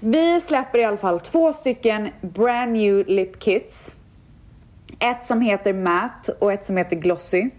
[0.00, 3.96] Vi släpper i alla fall två stycken brand new lip kits.
[4.98, 7.50] Ett som heter matte och ett som heter glossy.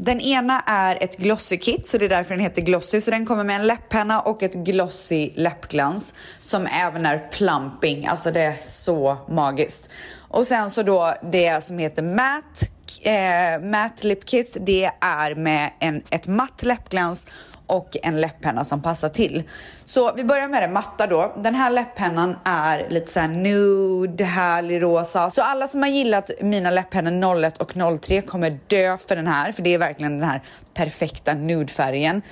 [0.00, 3.00] Den ena är ett glossy kit, så det är därför den heter glossy.
[3.00, 8.06] Så den kommer med en läpppenna och ett glossy läppglans som även är plumping.
[8.06, 9.90] Alltså det är så magiskt.
[10.28, 12.66] Och sen så då det som heter matte,
[13.10, 14.56] eh, matte lip kit.
[14.60, 17.26] Det är med en, ett matt läppglans
[17.68, 19.42] och en läpppenna som passar till.
[19.84, 21.34] Så vi börjar med det matta då.
[21.36, 25.30] Den här läpppennan är lite såhär nude, härlig rosa.
[25.30, 29.52] Så alla som har gillat mina läpppennor 01 och 03 kommer dö för den här,
[29.52, 30.42] för det är verkligen den här
[30.74, 32.22] perfekta nudefärgen.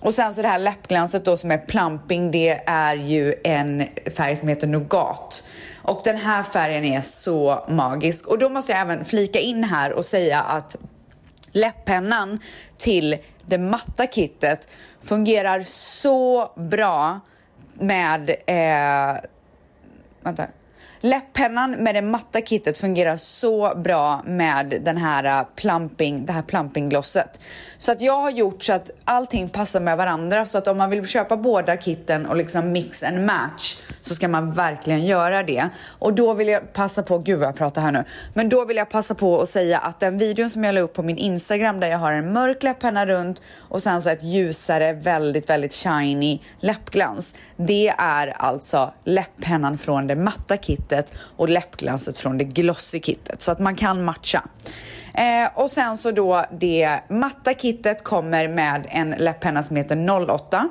[0.00, 4.36] Och sen så det här läppglanset då som är plumping, det är ju en färg
[4.36, 5.44] som heter Nougat.
[5.82, 8.26] Och den här färgen är så magisk.
[8.26, 10.76] Och då måste jag även flika in här och säga att
[11.52, 12.38] läpppennan
[12.78, 13.18] till
[13.50, 14.68] det matta kittet
[15.02, 17.20] fungerar så bra
[17.74, 18.30] med...
[18.46, 19.20] Eh,
[20.22, 20.46] vänta.
[21.02, 26.42] Läpppennan med det matta kittet fungerar så bra med den här äh, plumping, det här
[26.42, 27.40] plumpingglosset.
[27.78, 30.90] Så att jag har gjort så att allting passar med varandra så att om man
[30.90, 35.68] vill köpa båda kitten och liksom mix and match så ska man verkligen göra det.
[35.86, 38.76] Och då vill jag passa på, gud vad jag pratar här nu, men då vill
[38.76, 41.80] jag passa på att säga att den videon som jag la upp på min Instagram
[41.80, 46.42] där jag har en mörk läpppenna runt och sen så ett ljusare, väldigt, väldigt shiny
[46.60, 47.34] läppglans.
[47.66, 53.52] Det är alltså läpppennan från det matta kittet och läppglanset från det glossy kittet så
[53.52, 54.42] att man kan matcha.
[55.14, 60.68] Eh, och sen så då det matta kittet kommer med en läpppenna som heter 08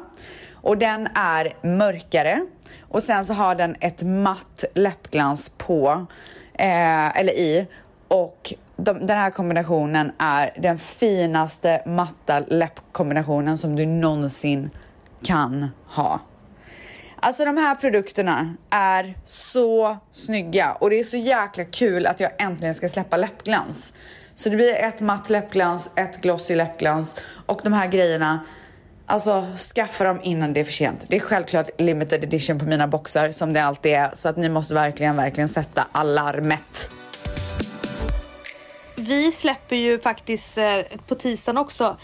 [0.53, 2.45] och den är mörkare
[2.81, 6.05] och sen så har den ett matt läppglans på
[6.53, 7.67] eh, eller i
[8.07, 14.69] och de, den här kombinationen är den finaste matta läppkombinationen som du någonsin
[15.23, 16.19] kan ha.
[17.21, 22.31] Alltså de här produkterna är så snygga och det är så jäkla kul att jag
[22.39, 23.93] äntligen ska släppa läppglans.
[24.35, 28.39] Så det blir ett matt läppglans, ett glossy läppglans och de här grejerna
[29.11, 31.05] Alltså skaffa dem innan det är för sent.
[31.07, 34.49] Det är självklart limited edition på mina boxar som det alltid är så att ni
[34.49, 36.91] måste verkligen, verkligen sätta alarmet.
[38.95, 41.97] Vi släpper ju faktiskt eh, på tisdagen också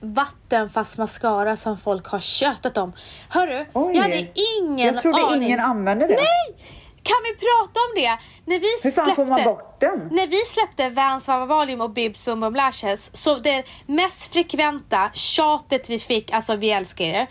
[0.00, 2.92] vattenfast mascara som folk har tjötat om.
[3.28, 3.96] Hörru, Oj.
[3.96, 5.42] jag hade ingen Jag trodde aning.
[5.42, 6.14] ingen använde det.
[6.14, 6.64] Nej!
[7.02, 8.18] Kan vi prata om det?
[8.44, 10.08] När vi Hur fan släppte, får man bort den?
[10.10, 15.10] När vi släppte Vans Vava Valium och Bibs Bum Bum Lashes så det mest frekventa
[15.12, 17.26] tjatet vi fick, alltså vi älskar er,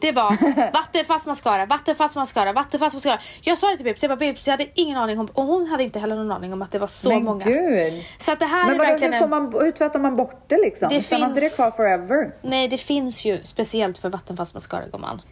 [0.00, 3.18] det var vattenfast mascara, vattenfast mascara, vattenfast mascara.
[3.42, 5.66] Jag sa det till Bibs, jag bara Bibs, jag hade ingen aning om, och hon
[5.66, 7.44] hade inte heller någon aning om att det var så Men många.
[7.44, 8.04] gud.
[8.18, 10.44] Så att det här Men är vadå, verkligen hur, får man, hur tvättar man bort
[10.46, 10.88] det liksom?
[10.88, 12.34] Det Stannar inte finns- det kvar forever?
[12.42, 15.22] Nej, det finns ju speciellt för vattenfast mascara gumman.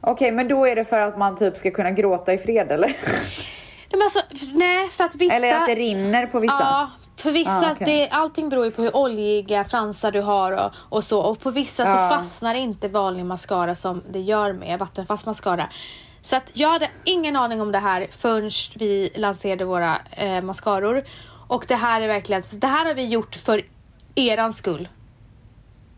[0.00, 2.92] Okej, men då är det för att man typ ska kunna gråta i fred eller?
[3.92, 4.20] Nej, alltså,
[4.54, 5.36] nej, för att vissa...
[5.36, 6.56] Eller att det rinner på vissa?
[6.60, 7.86] Ja, för vissa, Ah, okej.
[7.86, 11.20] det, allting beror ju på hur oljiga fransar du har och, och så.
[11.20, 11.86] Och på vissa Ja.
[11.88, 15.68] så fastnar inte vanlig mascara som det gör med vattenfast mascara.
[16.22, 21.04] Så att jag hade ingen aning om det här förrän vi lanserade våra eh, mascaror.
[21.48, 23.62] Och det här är verkligen, det här har vi gjort för
[24.14, 24.88] eran skull.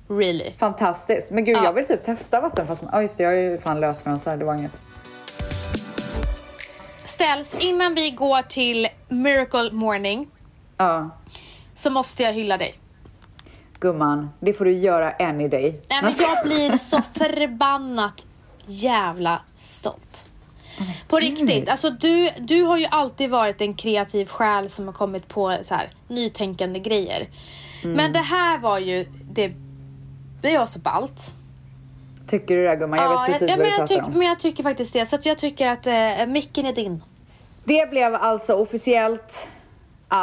[0.08, 0.52] Really.
[0.58, 1.30] Fantastiskt.
[1.30, 1.64] Men gud, Ja.
[1.64, 2.82] jag vill typ testa vattenfast.
[2.92, 3.24] Ja, just det.
[3.24, 4.36] Jag är ju fan lösfransar.
[4.36, 4.80] Det var inget.
[7.04, 10.30] Ställs, innan vi går till Miracle Morning
[10.76, 11.10] Ja,
[11.74, 12.78] så måste jag hylla dig.
[13.80, 14.30] gumman.
[14.40, 15.80] Det får du göra any day.
[15.90, 18.26] Nej, men jag blir så förbannat
[18.66, 20.26] jävla stolt.
[21.08, 21.68] På riktigt.
[21.68, 25.74] Alltså du, du har ju alltid varit en kreativ själ som har kommit på så
[25.74, 27.28] här, nytänkande grejer.
[27.84, 29.52] Men det här var ju, det,
[30.42, 31.34] det var så ballt.
[32.26, 32.98] Tycker du det gumman?
[32.98, 34.12] Jag vet precis ja, vad men, du jag pratar tyck, om.
[34.12, 35.06] men jag tycker faktiskt det.
[35.06, 37.02] Så att jag tycker att eh, micken är din.
[37.64, 39.48] Det blev alltså officiellt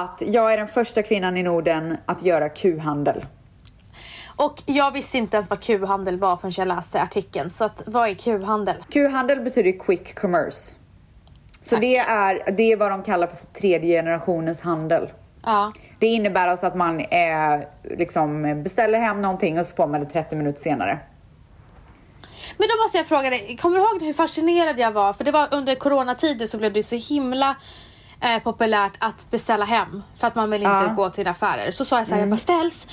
[0.01, 3.25] att jag är den första kvinnan i Norden att göra Q-handel.
[4.35, 7.49] Och jag visste inte ens vad Q-handel var förrän jag läste artikeln.
[7.49, 8.75] Så att, vad är Q-handel?
[8.89, 10.75] Q-handel betyder quick commerce.
[11.61, 15.09] Så det är, det är vad de kallar för tredje generationens handel.
[15.43, 15.71] Ja.
[15.99, 17.59] Det innebär alltså att man eh,
[17.97, 20.99] liksom beställer hem någonting och så får man det 30 minuter senare.
[22.57, 25.13] Men då måste jag fråga dig, kommer du ihåg hur fascinerad jag var?
[25.13, 27.55] För det var under coronatider så blev det så himla
[28.23, 30.93] eh, populärt att beställa hem för att man vill inte Ja.
[30.95, 31.71] gå till affärer.
[31.71, 32.87] Så sa jag så här, jag bara ställs.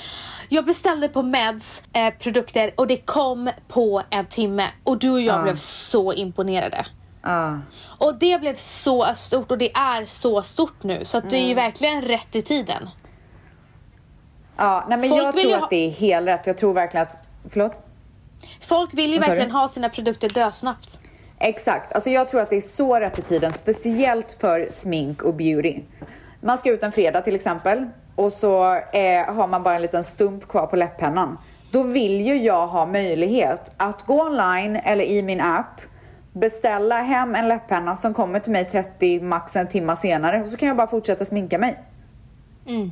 [0.49, 5.21] Jag beställde på Meds eh, produkter och det kom på en timme och du och
[5.21, 5.43] jag Ja.
[5.43, 6.87] blev så imponerade.
[7.23, 7.59] Ja.
[7.99, 11.47] Och det blev så stort och det är så stort nu så att det är
[11.49, 12.89] ju verkligen rätt i tiden.
[14.57, 16.47] Ja, nej men Folk jag tror ju att ha- det är helt rätt.
[16.47, 17.17] Jag tror verkligen att...
[17.51, 17.81] Förlåt?
[18.61, 19.55] Folk vill ju verkligen du?
[19.55, 20.99] ha sina produkter dösnabbt.
[21.41, 21.93] Exakt.
[21.93, 25.81] Alltså jag tror att det är så rätt i tiden, speciellt för smink och beauty.
[26.41, 30.05] Man ska ut en fredag till exempel och så eh, har man bara en liten
[30.05, 31.39] stump kvar på läpppennan.
[31.71, 35.81] Då vill ju jag ha möjlighet att gå online eller i min app
[36.33, 40.57] beställa hem en läpppenna som kommer till mig 30 max en timme senare och så
[40.57, 41.79] kan jag bara fortsätta sminka mig.
[42.67, 42.91] Mm.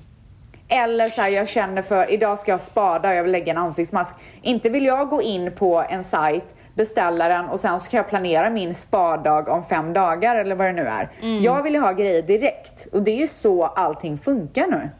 [0.69, 3.59] Eller så här, jag känner för idag ska jag spada och jag vill lägga en
[3.59, 4.17] ansiktsmask.
[4.43, 8.09] Inte vill jag gå in på en sajt, beställa den och sen så kan jag
[8.09, 11.11] planera min spadag om fem dagar eller vad det nu är.
[11.43, 14.91] Jag vill ha grejer direkt och det är ju så allting funkar nu.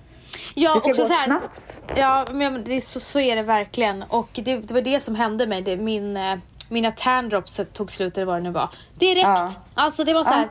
[0.55, 1.81] Ja, Det ska också gå så här, snabbt.
[1.95, 4.03] Ja, men det, så, så är det verkligen.
[4.03, 5.63] Och det, det var det som hände mig.
[5.63, 6.37] Det, min, eh,
[6.69, 8.69] mina tandrops tog slut eller vad det nu var.
[8.95, 9.27] Direkt.
[9.27, 9.51] Ja.
[9.75, 10.43] Alltså det var så här.
[10.43, 10.49] Ja.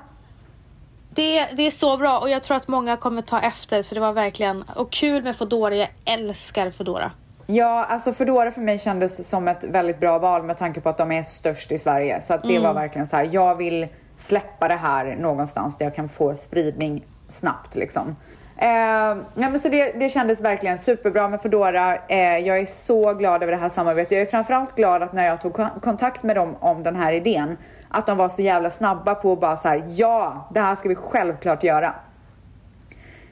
[1.17, 4.01] Det, det är så bra och jag tror att många kommer ta efter så det
[4.01, 5.75] var verkligen och kul med Foodora.
[5.75, 7.11] Jag älskar Foodora.
[7.47, 10.97] Ja, alltså Foodora för mig kändes som ett väldigt bra val med tanke på att
[10.97, 12.21] de är störst i Sverige.
[12.21, 15.95] Så att det var verkligen så här, jag vill släppa det här någonstans där jag
[15.95, 18.15] kan få spridning snabbt liksom.
[18.57, 21.95] Eh, ja, men så det, det kändes verkligen superbra med Foodora.
[21.95, 24.11] Eh, jag är så glad över det här samarbetet.
[24.11, 27.11] Jag är framförallt glad att när jag tog kon- kontakt med dem om den här
[27.11, 27.57] idén,
[27.89, 30.89] att de var så jävla snabba på att bara så här, ja, det här ska
[30.89, 31.95] vi självklart göra.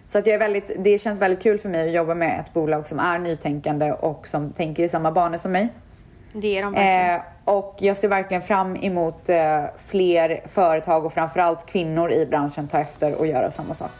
[0.07, 2.53] Så att jag är väldigt, det känns väldigt kul för mig att jobba med ett
[2.53, 5.69] bolag som är nytänkande och som tänker i samma banor som mig.
[6.33, 7.15] Det är de verkligen.
[7.15, 12.67] Eh, och jag ser verkligen fram emot eh, fler företag och framförallt kvinnor i branschen
[12.67, 13.91] ta efter och göra samma sak.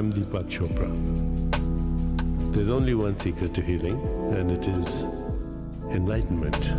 [0.00, 1.29] I'm Deepak Chopra.
[2.52, 4.00] There's only one secret to healing,
[4.34, 5.04] and it is
[5.94, 6.70] enlightenment.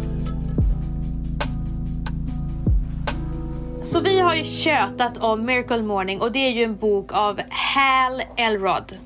[3.84, 7.40] Så vi har ju tjötat om Miracle Morning och det är ju en bok av
[7.50, 8.98] Hal Elrod.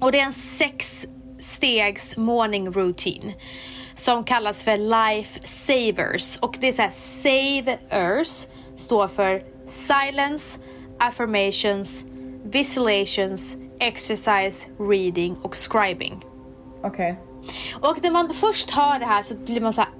[0.00, 1.06] Och det är en sex
[1.38, 3.34] stegs morning routine
[3.94, 6.36] som kallas för Life Savers.
[6.36, 8.46] Och det är så här, Savers
[8.76, 10.60] står för Silence,
[10.98, 12.04] Affirmations,
[12.44, 16.24] Visualizations, Exercise, Reading och Scribing.
[16.82, 17.20] Okej.
[17.80, 19.90] Och när man först hör det här så blir man så här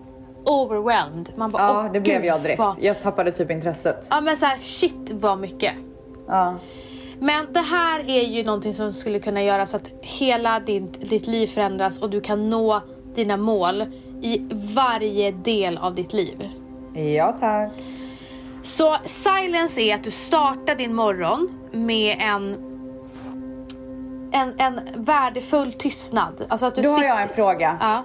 [0.45, 1.33] overwhelmed.
[1.37, 2.59] Man bara, Ja, "Åh, det blev jag direkt.
[2.59, 4.07] vad- Jag tappade typ intresset.
[4.11, 5.73] Ja men så här, shit vad mycket.
[6.29, 6.55] Ja.
[7.21, 11.27] Men det här är ju någonting som skulle kunna göra så att hela din, ditt
[11.27, 12.81] liv förändras och du kan nå
[13.15, 13.83] dina mål
[14.23, 14.41] i
[14.75, 16.51] varje del av ditt liv.
[17.17, 17.73] Ja, tack.
[18.62, 22.57] Så silence är att du startar din morgon med en
[24.37, 26.46] en, en värdefull tystnad.
[26.49, 27.09] Alltså att du Då har sitter...
[27.09, 27.77] jag en fråga.
[27.81, 28.03] Ja,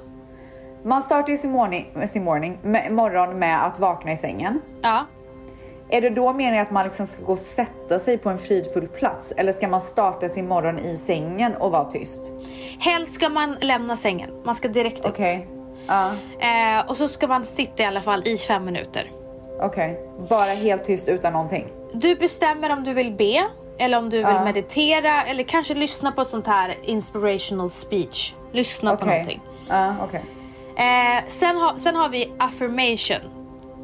[0.86, 4.62] Man startar ju sin, morning, sin morning, med, morgon med att vakna i sängen.
[4.82, 5.06] ja.
[5.94, 8.88] Är det då meningen att man liksom ska gå och sätta sig på en fridfull
[8.88, 9.32] plats?
[9.38, 12.22] Eller ska man starta sin morgon i sängen och vara tyst?
[12.80, 14.30] Helst ska man lämna sängen.
[14.46, 15.06] Man ska direkt upp.
[15.06, 15.48] Okej.
[15.88, 19.12] Ja, Eh, och så ska man sitta i alla fall i fem minuter.
[19.62, 20.00] okej.
[20.30, 21.68] Bara helt tyst utan någonting?
[21.94, 23.44] Du bestämmer om du vill be
[23.82, 24.44] eller om du vill Ja.
[24.44, 28.34] meditera eller kanske lyssna på sånt här inspirational speech.
[28.52, 29.08] Lyssna på Okej.
[29.10, 29.42] någonting.
[29.68, 30.22] Ja, okej.
[30.76, 33.32] Eh, sen, har, sen har vi affirmation.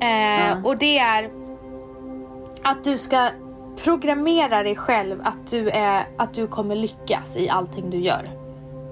[0.01, 1.29] Eh, Och det är
[2.63, 3.29] att du ska
[3.83, 8.29] programmera dig själv att du, är, att du kommer lyckas i allting du gör.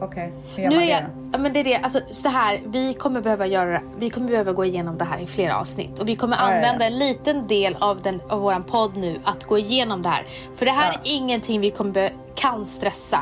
[0.02, 0.34] Okej.
[0.56, 2.62] Hur gör Nu man är det jag, men det är det, alltså, så det här,
[2.66, 6.10] vi kommer behöva göra, vi kommer behöva gå igenom det här i flera avsnitt och
[6.10, 6.56] vi kommer Ja, ja, ja.
[6.56, 10.24] använda en liten del av, den, av våran podd nu att gå igenom det här.
[10.56, 11.00] För det här Ja.
[11.12, 13.20] är ingenting vi kommer be, kan stressa.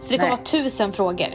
[0.00, 0.30] Så det kommer Nej.
[0.30, 1.28] vara tusen frågor.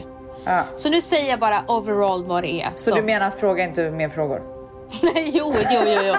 [0.76, 2.68] Så nu säger jag bara overall vad det är.
[2.74, 4.42] Så du menar fråga inte mer frågor?
[5.02, 6.14] Nej, jo, jo, jo, jo.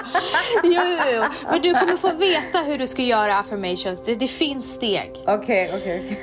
[0.64, 0.80] jo,
[1.14, 1.22] jo.
[1.50, 4.02] Men du kommer få veta hur du ska göra affirmations.
[4.04, 5.10] Det, det finns steg.
[5.26, 6.20] Okej, okej, okej.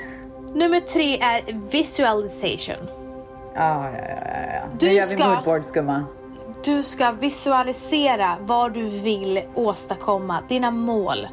[0.55, 1.41] Nummer tre är
[1.71, 2.87] visualization.
[3.55, 4.15] Ja, ja, ja,
[4.53, 4.61] ja.
[4.79, 6.05] Du Nu gör vi ska- moodboards gumman.
[6.63, 11.27] Du ska visualisera vad du vill åstadkomma, dina mål.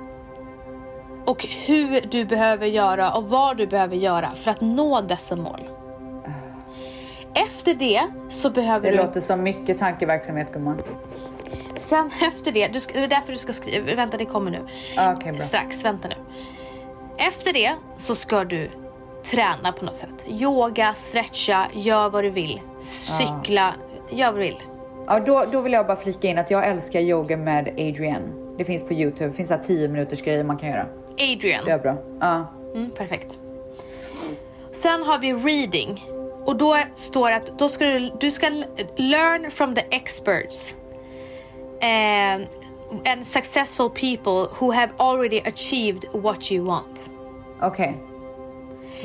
[1.25, 5.61] Och hur du behöver göra och vad du behöver göra för att nå dessa mål.
[7.35, 9.03] Efter det så behöver Det du...
[9.03, 10.83] låter som mycket tankeverksamhet gumman.
[11.77, 14.59] Sen efter det, du ska, det är därför du ska skriva, vänta det kommer nu.
[14.97, 15.43] Ja, Okej, bra.
[15.43, 16.15] Strax, vänta nu.
[17.19, 18.71] Efter det så ska du
[19.23, 20.27] träna på något sätt.
[20.29, 22.61] Yoga, stretcha, gör vad du vill.
[22.81, 23.75] Cykla,
[24.11, 24.63] gör vad du vill.
[25.07, 28.33] Ja, då, då vill jag bara flika in att jag älskar yoga med Adrienne.
[28.59, 29.31] Det finns på Youtube.
[29.31, 30.87] Det finns så här 10 minuters grejer man kan göra.
[31.11, 31.65] Adrian.
[31.65, 31.97] Det är bra.
[32.21, 32.47] Ja.
[32.75, 33.39] Mm, perfekt.
[34.73, 36.05] Sen har vi reading.
[36.45, 38.49] Och då står det att då ska du, du ska
[38.97, 40.75] learn from the experts.
[41.81, 42.47] Eh,
[43.13, 47.11] and successful people who have already achieved what you want.
[47.63, 47.97] Okej.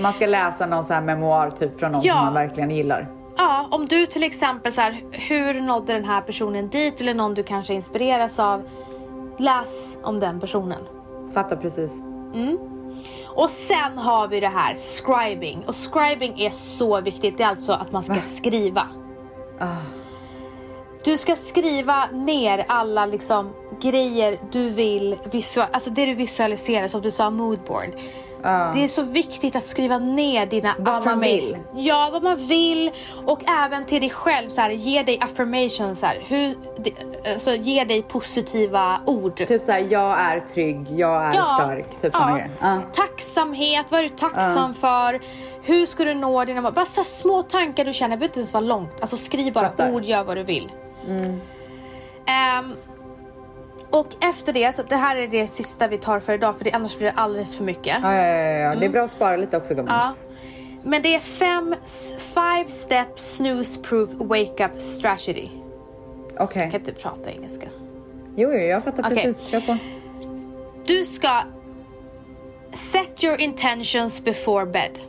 [0.02, 2.14] Man ska läsa någon sån här memoar typ från någon Ja.
[2.14, 3.08] som man verkligen gillar.
[3.38, 7.34] Ja, om du till exempel så här, hur nådde den här personen dit eller någon
[7.34, 8.62] du kanske inspireras av.
[9.38, 10.82] Läs om den personen.
[11.34, 12.04] Fattar precis.
[13.28, 15.64] Och sen har vi det här scribing.
[15.68, 17.38] Och scribing är så viktigt.
[17.38, 18.84] Det är alltså att man ska skriva.
[21.04, 27.02] Du ska skriva ner alla liksom grejer du vill visualisera, alltså det du visualiserar som
[27.02, 27.90] du sa moodboard.
[28.74, 31.58] Det är så viktigt att skriva ner dina Vad man vill.
[31.76, 32.92] Ja, vad man vill
[33.26, 36.24] och även till dig själv så här, ge dig affirmations här.
[36.28, 36.94] Hur, det-
[37.34, 39.36] alltså, ge dig positiva ord.
[39.48, 42.00] Typ såhär, jag är trygg, jag är stark.
[42.00, 42.14] Typ.
[42.60, 42.82] Ja.
[42.94, 45.20] Tacksamhet, vad är du tacksam för?
[45.64, 46.74] Hur ska du nå dina mål?
[46.74, 49.02] Bara så här små tankar du känner, det behöver inte ens vara långt.
[49.02, 49.94] Alltså skriv bara Fattar.
[49.94, 50.72] ord, gör vad du vill.
[52.28, 52.74] Ehm,
[53.90, 56.72] och efter det, så det här är det sista vi tar för idag för det,
[56.72, 57.98] annars blir det alldeles för mycket.
[58.02, 58.76] Ja, ja, ja, ja.
[58.76, 59.94] Det är bra att spara lite också gumman.
[60.00, 60.14] Ja.
[60.84, 61.76] Men det är fem,
[62.18, 65.50] five step snooze proof wake up strategy.
[66.40, 66.62] Okej.
[66.62, 67.68] Jag kan inte prata engelska.
[68.36, 69.16] Jo, jo, jag fattar Okej.
[69.16, 69.48] precis.
[69.48, 69.78] Kör på.
[70.86, 71.42] Du ska
[72.74, 75.00] set your intentions before bed.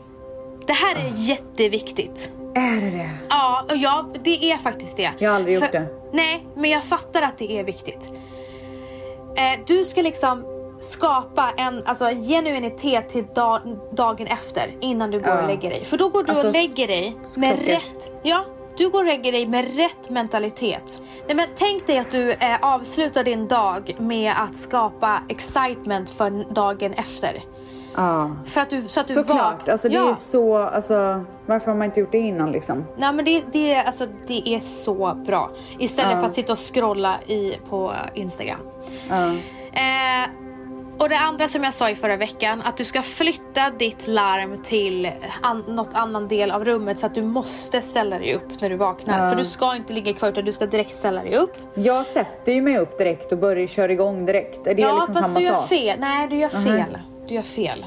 [0.66, 2.32] Det här är jätteviktigt.
[2.54, 3.10] Är det det?
[3.28, 5.10] Ja, och det är faktiskt det.
[5.18, 5.86] Jag har aldrig gjort För- det.
[6.12, 8.10] Nej, men jag fattar att det är viktigt.
[9.38, 10.44] Eh, du ska liksom
[10.80, 13.60] skapa en, alltså, en genuinitet till dag,
[13.96, 15.42] dagen efter innan du går Ja.
[15.42, 15.84] och lägger dig.
[15.84, 17.88] För då går du Alltså, och lägger dig med klockers.
[17.90, 18.10] rätt...
[18.22, 18.44] Ja,
[18.76, 21.02] du går och lägger dig med rätt mentalitet.
[21.26, 26.54] Nej, men tänk dig att du eh, avslutar din dag med att skapa excitement för
[26.54, 27.42] dagen efter.
[27.98, 28.30] Ja.
[28.44, 29.38] För att du, så att du Såklart.
[29.38, 29.72] vaknar.
[29.72, 30.10] Alltså, det ja.
[30.10, 32.84] är så, alltså, varför har man inte gjort det innan liksom?
[32.96, 35.50] Nej men det, det, är, alltså, det är så bra.
[35.78, 36.20] Istället Ja.
[36.20, 38.60] för att sitta och scrolla i, på Instagram.
[39.08, 39.26] Ja.
[39.72, 40.28] Eh,
[40.98, 44.62] och det andra som jag sa i förra veckan, att du ska flytta ditt larm
[44.62, 45.10] till
[45.42, 48.76] an, något annan del av rummet så att du måste ställa dig upp när du
[48.76, 49.30] vaknar.
[49.30, 51.54] För du ska inte ligga kvar utan du ska direkt ställa dig upp.
[51.74, 54.66] Jag sätter ju mig upp direkt och börjar köra igång direkt.
[54.66, 55.68] Är det ja liksom fast samma du gör sak?
[55.68, 55.96] fel.
[56.00, 56.98] Nej du gör fel.
[57.28, 57.84] Du gör fel.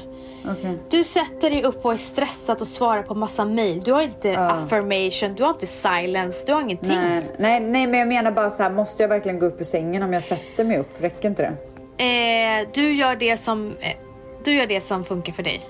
[0.50, 0.78] Okej.
[0.90, 3.80] Du sätter dig upp och är stressad och svarar på massa mail.
[3.80, 6.94] Du har inte affirmation, du har inte silence, du har ingenting.
[6.94, 9.64] Nej, nej, nej, men jag menar bara så här, måste jag verkligen gå upp ur
[9.64, 10.88] sängen om jag sätter mig upp?
[11.02, 12.04] Räcker inte det?
[12.04, 13.92] Eh, du gör det som eh,
[14.44, 15.60] du gör det som funkar för dig.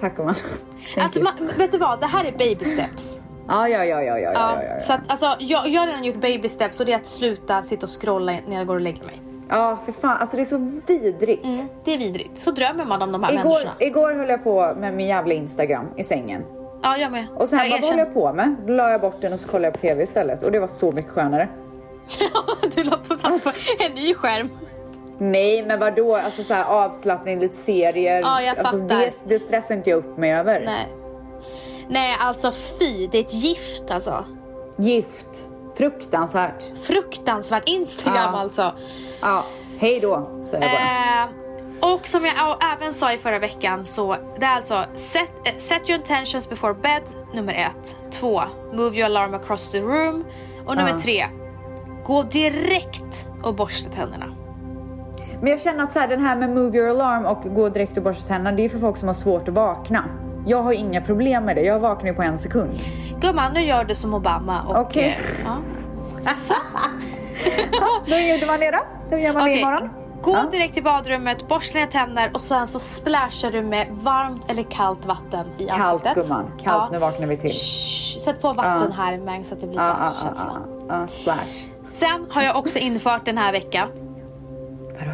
[0.00, 0.34] Tack gumman.
[0.96, 1.28] Alltså, you.
[1.28, 2.00] ma- vet du vad?
[2.00, 3.18] Det här är baby steps.
[3.48, 4.80] Ja, ja, ja, ja, ja, ja, Ja, ja, ja.
[4.80, 7.62] Så att, alltså, jag, jag har redan gjort baby steps och det är att sluta
[7.62, 9.22] sitta och scrolla när jag går och lägger mig.
[9.48, 11.46] Ja, för fan, alltså det är så vidrigt.
[11.84, 12.38] Det är vidrigt.
[12.38, 13.74] Så drömmer man om de här Igår, människorna.
[13.80, 16.42] igår höll jag på med min jävla Instagram i sängen.
[16.82, 17.26] Ja, jag med.
[17.36, 18.56] Och sen jag bara, vad höll jag på med?
[18.66, 20.42] Då la jag bort den och så kollade jag på TV istället.
[20.42, 21.48] Och det var så mycket skönare.
[22.74, 24.48] du la på, satt på en ny skärm.
[25.18, 26.16] Nej, men vadå?
[26.16, 28.20] Alltså så här, avslappning, lite serier.
[28.20, 28.98] Ja, jag alltså, fattar.
[28.98, 30.62] det, det stressar inte jag upp mig över.
[30.64, 30.88] Nej.
[31.88, 33.06] Nej, alltså fy.
[33.06, 34.24] Det är ett gift alltså.
[34.76, 35.48] Gift.
[35.82, 36.78] Fruktansvärt.
[36.82, 37.62] Fruktansvärt.
[37.68, 38.38] Instagram Ja.
[38.40, 38.74] alltså.
[39.22, 39.44] Ja,
[39.78, 41.88] hej då, säger jag bara.
[41.90, 42.34] Eh, och som jag
[42.72, 46.74] även sa i förra veckan så det är alltså set, eh, set your intentions before
[46.74, 47.02] bed
[47.34, 47.96] nummer ett.
[48.12, 50.24] Två, move your alarm across the room.
[50.66, 50.98] Och nummer Ja.
[50.98, 51.26] tre,
[52.04, 54.26] gå direkt och borsta tänderna.
[55.40, 57.96] Men jag känner att så här, den här med move your alarm och gå direkt
[57.96, 60.04] och borsta tänderna, det är för folk som har svårt att vakna.
[60.46, 61.62] Jag har inga problem med det.
[61.62, 62.80] Jag vaknar ju på en sekund.
[63.22, 64.76] Gumman, nu gör du som Obama och...
[64.80, 65.04] Okej.
[65.08, 65.56] eh, ja.
[66.34, 66.54] Så,
[68.06, 68.78] Då gjorde man det då.
[69.10, 69.60] Då gör man det okej.
[69.60, 69.90] imorgon.
[70.22, 70.46] Gå Ja.
[70.52, 75.06] direkt till badrummet, borsta dina tänder och sen så splashar du med varmt eller kallt
[75.06, 76.14] vatten i Kallt ansiktet.
[76.28, 76.50] gumman.
[76.62, 77.50] Kallt, nu vaknar vi till.
[77.50, 80.28] Shh, Sätt på vatten här med så att det blir Ja, så ja, här ja,
[80.28, 80.52] känsla.
[80.88, 81.06] ja, ja.
[81.06, 81.66] Splash.
[81.86, 83.88] Sen har jag också infört den här veckan.
[84.98, 85.10] Vadå?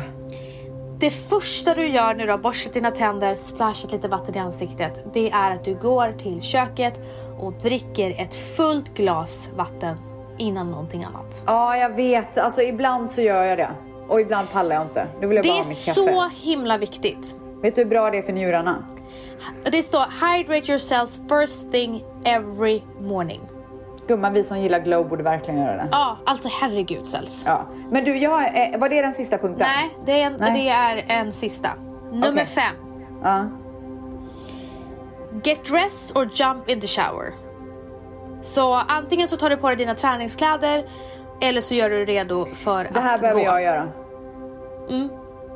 [0.99, 5.05] Det första du gör när du har borstat dina tänder, splashat lite vatten i ansiktet,
[5.15, 7.01] det är att du går till köket
[7.41, 9.97] och dricker ett fullt glas vatten
[10.39, 11.43] innan någonting annat.
[11.47, 12.39] Ja, jag vet.
[12.39, 13.69] Alltså ibland så gör jag det.
[14.09, 15.07] Och ibland pallar jag inte.
[15.21, 16.01] Då vill jag Det bara är ha mitt kaffe.
[16.01, 17.37] så himla viktigt.
[17.63, 18.85] Vet du hur bra det är för njurarna?
[19.65, 23.41] Det står hydrate yourselves first thing every morning.
[24.07, 25.89] Gumman, vi som gillar glow borde verkligen göra det.
[25.93, 27.43] Ja, alltså herregud Sels.
[27.47, 27.67] Ja.
[27.91, 29.67] Men du, jag, eh, var det den sista punkten?
[29.77, 31.69] Nej, det är, en, det är en sista.
[32.13, 32.47] Nummer Okej.
[32.47, 32.75] fem.
[33.23, 33.47] Ja.
[35.43, 37.35] Get dressed or jump in the shower.
[38.43, 40.85] Så antingen så tar du på dig dina träningskläder
[41.41, 43.47] eller så gör du redo för Det här att behöver gå.
[43.47, 43.89] jag göra.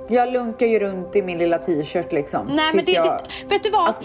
[0.08, 2.46] Jag lunkar ju runt i min lilla t-shirt liksom.
[2.46, 3.06] Nej men det, jag...
[3.06, 3.86] det, vet du vad?
[3.86, 4.04] Alltså,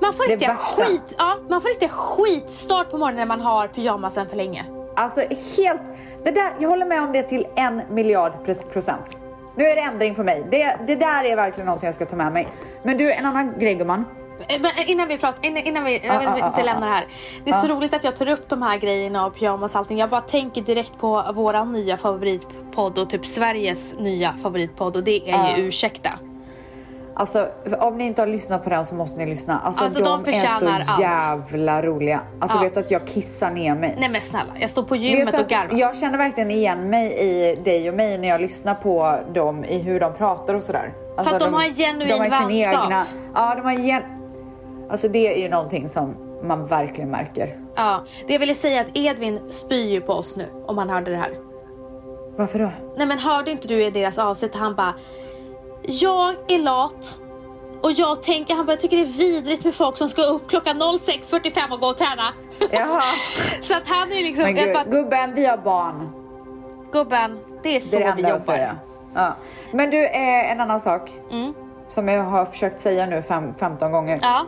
[0.00, 4.28] man får riktiga skit, ja, man får riktiga skitstart på morgonen när man har pyjamasen
[4.28, 4.64] för länge.
[4.96, 5.20] Alltså
[5.56, 5.82] helt...
[6.24, 8.32] Det där, jag håller med om det till en miljard
[8.72, 9.18] procent.
[9.54, 10.46] Nu är det ändring på mig.
[10.50, 12.48] Det, det där är verkligen någonting jag ska ta med mig.
[12.82, 14.04] Men du, en annan grej gumman.
[14.48, 16.86] Eh, Men innan vi pratar, innan, innan vi, jag Ah, vill ah, inte ah, lämna
[16.86, 17.06] det här.
[17.44, 17.60] Det är ah.
[17.62, 19.98] så roligt att jag tar upp de här grejerna och pyjamas och allting.
[19.98, 25.30] Jag bara tänker direkt på våran nya favoritpodd och typ Sveriges nya favoritpodd och det
[25.30, 25.56] är Ah.
[25.56, 26.10] ju Ursäkta.
[27.14, 27.48] Alltså
[27.80, 29.60] om ni inte har lyssnat på den så måste ni lyssna.
[29.64, 31.00] Alltså, Alltså, de de, är så allt.
[31.00, 32.20] jävla roliga.
[32.40, 32.62] Alltså Ja.
[32.62, 33.96] vet du att jag kissar ner mig.
[33.98, 35.78] Nej men snälla, jag står på gymmet och garvar.
[35.78, 39.78] jag känner verkligen igen mig i dig och mig när jag lyssnar på dem i
[39.78, 40.92] hur de pratar och sådär.
[41.16, 42.18] Alltså, att de har en genuin de har
[42.48, 42.84] vänskap.
[42.84, 44.02] Egna, ja, de har gen...
[44.90, 47.58] Alltså det är ju någonting som man verkligen märker.
[47.76, 50.90] Ja, det jag ville säga är att Edvin spyr ju på oss nu om han
[50.90, 51.30] hörde det här.
[52.36, 52.70] Varför då?
[52.96, 54.94] Nej men hörde inte du i deras avsnitt han bara
[55.82, 57.18] Jag är lat
[57.82, 60.48] och jag tänker, han bara jag tycker det är vidrigt med folk som ska upp
[60.48, 62.22] klockan 06.45 och gå och träna.
[62.70, 63.02] Jaha.
[63.60, 66.12] så att han är liksom, Men gud, bara, gubben, vi har barn.
[66.92, 68.78] gubben det är så Det är vi jobbar.
[69.14, 69.36] Ja.
[69.72, 71.10] Men du, eh, en annan sak.
[71.30, 71.54] Mm.
[71.86, 74.18] Som jag har försökt säga nu fem, 15 gånger.
[74.22, 74.46] Ja.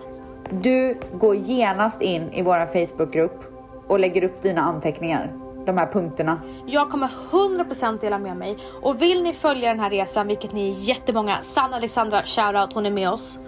[0.50, 3.44] Du går genast in i vår Facebookgrupp
[3.88, 5.32] och lägger upp dina anteckningar.
[5.66, 6.40] De här punkterna.
[6.66, 8.58] Jag kommer 100% dela med mig.
[8.82, 12.86] Och vill ni följa den här resan, vilket ni är jättemånga, Sanna Alexandra, shoutout, hon
[12.86, 13.38] är med oss.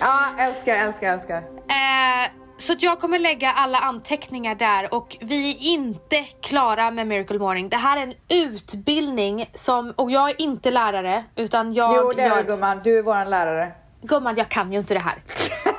[0.00, 1.36] Ja, älskar, älskar, älskar.
[1.36, 7.38] Eh, så jag kommer lägga alla anteckningar där och vi är inte klara med Miracle
[7.38, 7.68] Morning.
[7.68, 12.22] Det här är en utbildning som, och jag är inte lärare utan jag Jo, det
[12.22, 12.36] är gör...
[12.36, 12.80] du gumman.
[12.84, 13.72] Du är våran lärare.
[14.02, 15.14] Gumman, jag kan ju inte det här.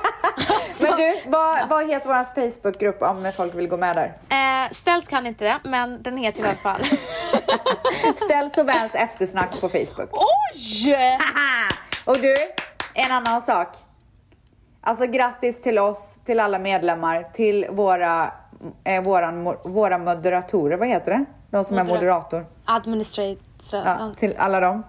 [0.88, 4.12] Men du, vad, vad heter vår Facebookgrupp om folk vill gå med där?
[4.64, 6.80] Eh, Ställs kan inte det, men den heter i alla fall...
[8.16, 10.08] Ställs och Vans eftersnack på Facebook.
[10.12, 10.92] Oj!
[11.18, 11.74] Haha!
[12.04, 12.34] Och du,
[12.94, 13.68] en annan sak.
[14.80, 18.32] Alltså grattis till oss, till alla medlemmar, till våra,
[18.84, 21.24] eh, våran, våra moderatorer, vad heter det?
[21.50, 22.46] De som är Modera- moderator.
[22.64, 23.38] Administrator...
[23.72, 24.82] Ja, till alla dem.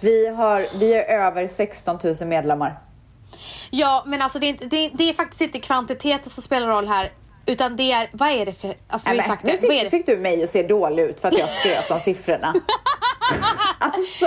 [0.00, 2.80] Vi, har, vi är över 16 000 medlemmar.
[3.70, 6.68] Ja, men alltså det är, inte, det, är, det är faktiskt inte kvantiteten som spelar
[6.68, 7.12] roll här.
[7.46, 9.80] Utan det är, vad är det för, alltså vi har sagt nu det, vad är
[9.80, 12.54] fick, fick du mig att se dålig ut för att jag skröt om siffrorna.
[13.78, 14.26] alltså,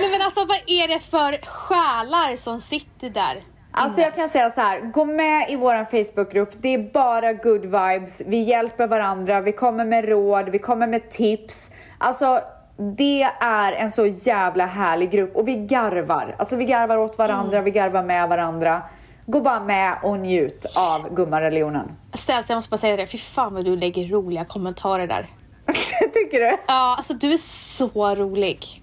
[0.00, 3.42] Nej men alltså vad är det för själar som sitter där?
[3.76, 6.50] alltså jag kan säga så här, gå med i vår Facebookgrupp.
[6.58, 8.22] Det är bara good vibes.
[8.26, 11.72] Vi hjälper varandra, vi kommer med råd, vi kommer med tips.
[11.98, 12.40] Alltså
[12.76, 16.36] det är en så jävla härlig grupp och vi garvar.
[16.38, 18.82] Alltså vi garvar åt varandra, vi garvar med varandra.
[19.26, 21.92] Gå bara med och njut av gummareligionen.
[22.12, 25.26] Ställs, jag måste bara säga det, fy fan vad du lägger roliga kommentarer där.
[26.12, 26.56] Tycker du?
[26.66, 28.82] Ja, alltså du är så rolig.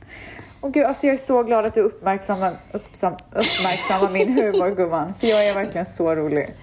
[0.61, 5.13] Åh gud, alltså jag är så glad att du uppmärksammar, uppsam, uppmärksammar min humor gumman.
[5.19, 6.53] För jag är verkligen så rolig.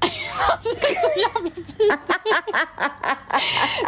[0.00, 2.18] Alltså det är så jävla fint.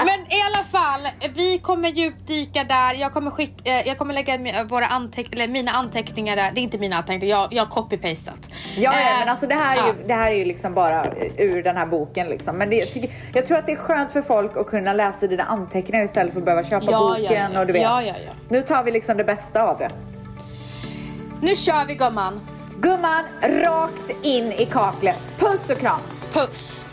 [0.05, 2.95] Men i alla fall, vi kommer djupdyka där.
[2.95, 6.53] Jag kommer, skick, eh, jag kommer lägga våra anteck- eller mina anteckningar där.
[6.55, 8.51] Det är inte mina anteckningar, jag, jag har copy-pastat.
[8.77, 9.95] Ja, ja, Eh, men alltså det här, är ju, ja.
[10.07, 11.07] det här är ju liksom bara
[11.37, 12.57] ur den här boken liksom.
[12.57, 15.27] Men det, jag, tycker, jag tror att det är skönt för folk att kunna läsa
[15.27, 17.61] dina anteckningar istället för att behöva köpa Ja, boken ja.
[17.61, 17.83] och du vet.
[17.83, 18.33] Ja, ja, ja.
[18.49, 19.91] Nu tar vi liksom det bästa av det.
[21.43, 22.41] Nu kör vi gumman.
[22.83, 25.21] Gumman, rakt in i kaklet.
[25.39, 26.01] Puss och kram!
[26.33, 26.90] Puss.